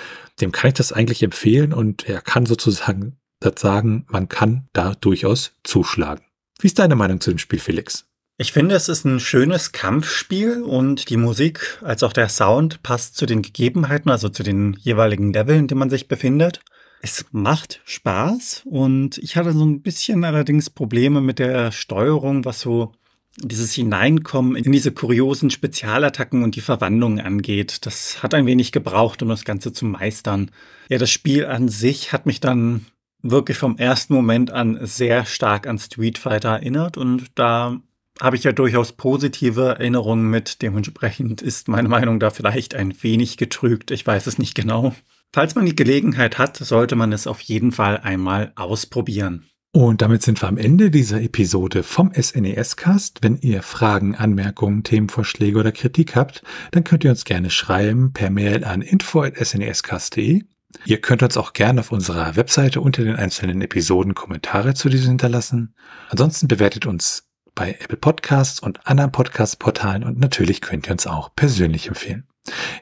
dem 0.42 0.52
kann 0.52 0.70
ich 0.70 0.76
das 0.76 0.94
eigentlich 0.94 1.24
empfehlen 1.24 1.74
und 1.74 2.08
er 2.08 2.22
kann 2.22 2.46
sozusagen 2.46 3.18
sagen, 3.58 4.06
man 4.10 4.28
kann 4.30 4.68
da 4.74 4.96
durchaus 4.96 5.54
zuschlagen. 5.64 6.24
Wie 6.60 6.68
ist 6.68 6.80
deine 6.80 6.96
Meinung 6.96 7.22
zu 7.22 7.32
dem 7.32 7.38
Spiel, 7.38 7.60
Felix? 7.60 8.06
Ich 8.38 8.54
finde, 8.54 8.76
es 8.76 8.88
ist 8.88 9.06
ein 9.06 9.20
schönes 9.20 9.74
Kampfspiel 9.74 10.62
und 10.62 11.10
die 11.10 11.18
Musik 11.18 11.78
als 11.82 12.04
auch 12.04 12.14
der 12.14 12.30
Sound 12.30 12.84
passt 12.84 13.18
zu 13.18 13.26
den 13.26 13.42
Gegebenheiten, 13.42 14.10
also 14.10 14.30
zu 14.30 14.44
den 14.44 14.78
jeweiligen 14.80 15.34
Leveln, 15.34 15.60
in 15.60 15.68
denen 15.68 15.80
man 15.80 15.90
sich 15.90 16.08
befindet. 16.08 16.62
Es 17.02 17.26
macht 17.32 17.82
Spaß 17.86 18.64
und 18.66 19.18
ich 19.18 19.36
hatte 19.36 19.52
so 19.52 19.66
ein 19.66 19.82
bisschen 19.82 20.24
allerdings 20.24 20.70
Probleme 20.70 21.22
mit 21.22 21.40
der 21.40 21.72
Steuerung, 21.72 22.46
was 22.46 22.62
so 22.62 22.94
dieses 23.38 23.74
Hineinkommen 23.74 24.56
in 24.56 24.72
diese 24.72 24.92
kuriosen 24.92 25.50
Spezialattacken 25.50 26.44
und 26.44 26.56
die 26.56 26.62
Verwandlungen 26.62 27.20
angeht. 27.20 27.86
Das 27.86 28.24
hat 28.24 28.34
ein 28.34 28.46
wenig 28.46 28.72
gebraucht, 28.72 29.22
um 29.22 29.30
das 29.30 29.46
Ganze 29.46 29.74
zu 29.74 29.86
meistern. 29.86 30.52
Ja, 30.90 30.98
das 30.98 31.12
Spiel 31.12 31.46
an 31.46 31.70
sich 31.70 32.12
hat 32.14 32.26
mich 32.26 32.40
dann 32.40 32.86
wirklich 33.22 33.58
vom 33.58 33.78
ersten 33.78 34.14
Moment 34.14 34.52
an 34.52 34.80
sehr 34.82 35.26
stark 35.26 35.68
an 35.68 35.78
Street 35.78 36.18
Fighter 36.18 36.50
erinnert 36.50 36.98
und 36.98 37.26
da 37.36 37.80
habe 38.22 38.36
ich 38.36 38.44
ja 38.44 38.52
durchaus 38.52 38.94
positive 38.94 39.62
Erinnerungen 39.62 40.30
mit. 40.30 40.62
Dementsprechend 40.62 41.42
ist 41.42 41.68
meine 41.68 41.90
Meinung 41.90 42.20
da 42.20 42.30
vielleicht 42.30 42.76
ein 42.76 42.94
wenig 43.02 43.38
getrügt. 43.38 43.92
Ich 43.92 44.06
weiß 44.06 44.28
es 44.28 44.38
nicht 44.38 44.56
genau. 44.56 44.94
Falls 45.34 45.56
man 45.56 45.66
die 45.66 45.76
Gelegenheit 45.76 46.38
hat, 46.38 46.58
sollte 46.58 46.96
man 46.96 47.14
es 47.14 47.28
auf 47.28 47.40
jeden 47.42 47.72
Fall 47.72 47.98
einmal 47.98 48.52
ausprobieren. 48.56 49.46
Und 49.72 50.02
damit 50.02 50.24
sind 50.24 50.42
wir 50.42 50.50
am 50.50 50.58
Ende 50.58 50.90
dieser 50.90 51.22
Episode 51.22 51.84
vom 51.84 52.12
SNES-Cast. 52.12 53.20
Wenn 53.22 53.38
ihr 53.38 53.62
Fragen, 53.62 54.16
Anmerkungen, 54.16 54.84
Themenvorschläge 54.84 55.60
oder 55.60 55.72
Kritik 55.72 56.16
habt, 56.16 56.42
dann 56.72 56.84
könnt 56.84 57.04
ihr 57.04 57.12
uns 57.12 57.24
gerne 57.24 57.52
schreiben 57.52 58.12
per 58.12 58.32
Mail 58.32 58.64
an 58.64 58.82
info.snescast.de. 58.82 60.42
Ihr 60.86 61.02
könnt 61.02 61.24
uns 61.24 61.38
auch 61.38 61.54
gerne 61.54 61.82
auf 61.82 61.92
unserer 61.92 62.36
Webseite 62.36 62.82
unter 62.82 63.04
den 63.04 63.16
einzelnen 63.16 63.62
Episoden 63.62 64.14
Kommentare 64.14 64.74
zu 64.74 64.90
diesen 64.90 65.10
hinterlassen. 65.10 65.76
Ansonsten 66.10 66.48
bewertet 66.48 66.86
uns 66.86 67.28
bei 67.56 67.72
Apple 67.80 67.98
Podcasts 67.98 68.60
und 68.60 68.86
anderen 68.88 69.12
Podcast-Portalen 69.12 70.04
und 70.04 70.20
natürlich 70.20 70.62
könnt 70.62 70.88
ihr 70.88 70.94
uns 70.94 71.08
auch 71.08 71.36
persönlich 71.36 71.88
empfehlen. 71.88 72.28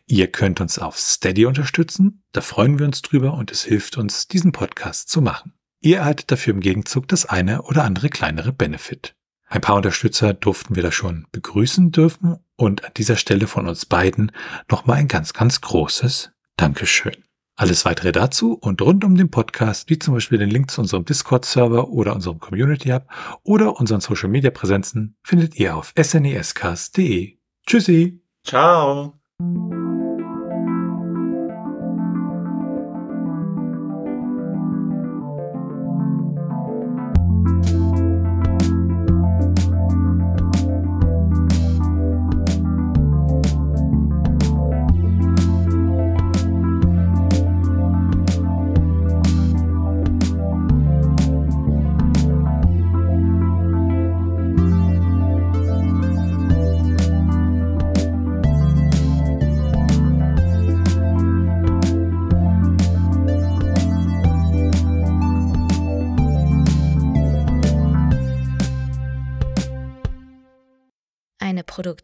Ihr 0.05 0.27
könnt 0.27 0.61
uns 0.61 0.79
auf 0.79 0.99
Steady 0.99 1.45
unterstützen, 1.45 2.23
da 2.31 2.41
freuen 2.41 2.77
wir 2.77 2.85
uns 2.85 3.01
drüber 3.01 3.33
und 3.33 3.51
es 3.51 3.63
hilft 3.63 3.97
uns, 3.97 4.27
diesen 4.27 4.51
Podcast 4.51 5.09
zu 5.09 5.21
machen. 5.21 5.53
Ihr 5.79 5.97
erhaltet 5.97 6.31
dafür 6.31 6.53
im 6.53 6.59
Gegenzug 6.59 7.07
das 7.07 7.25
eine 7.25 7.63
oder 7.63 7.83
andere 7.83 8.09
kleinere 8.09 8.51
Benefit. 8.51 9.15
Ein 9.47 9.61
paar 9.61 9.75
Unterstützer 9.75 10.33
durften 10.33 10.75
wir 10.75 10.83
da 10.83 10.91
schon 10.91 11.25
begrüßen 11.31 11.91
dürfen 11.91 12.37
und 12.55 12.83
an 12.83 12.91
dieser 12.97 13.15
Stelle 13.15 13.47
von 13.47 13.67
uns 13.67 13.85
beiden 13.85 14.31
nochmal 14.69 14.97
ein 14.97 15.07
ganz, 15.07 15.33
ganz 15.33 15.61
großes 15.61 16.31
Dankeschön. 16.57 17.26
Alles 17.57 17.85
weitere 17.85 18.11
dazu 18.11 18.53
und 18.53 18.81
rund 18.83 19.03
um 19.03 19.15
den 19.15 19.31
Podcast, 19.31 19.89
wie 19.89 19.97
zum 19.97 20.13
Beispiel 20.13 20.37
den 20.37 20.49
Link 20.49 20.69
zu 20.69 20.79
unserem 20.79 21.05
Discord-Server 21.05 21.89
oder 21.89 22.13
unserem 22.15 22.39
Community 22.39 22.89
Hub 22.89 23.07
oder 23.43 23.79
unseren 23.79 23.99
Social 23.99 24.29
Media 24.29 24.51
Präsenzen, 24.51 25.17
findet 25.23 25.55
ihr 25.55 25.75
auf 25.75 25.91
snescast.de. 25.99 27.37
Tschüssi. 27.65 28.21
Ciao. 28.43 29.19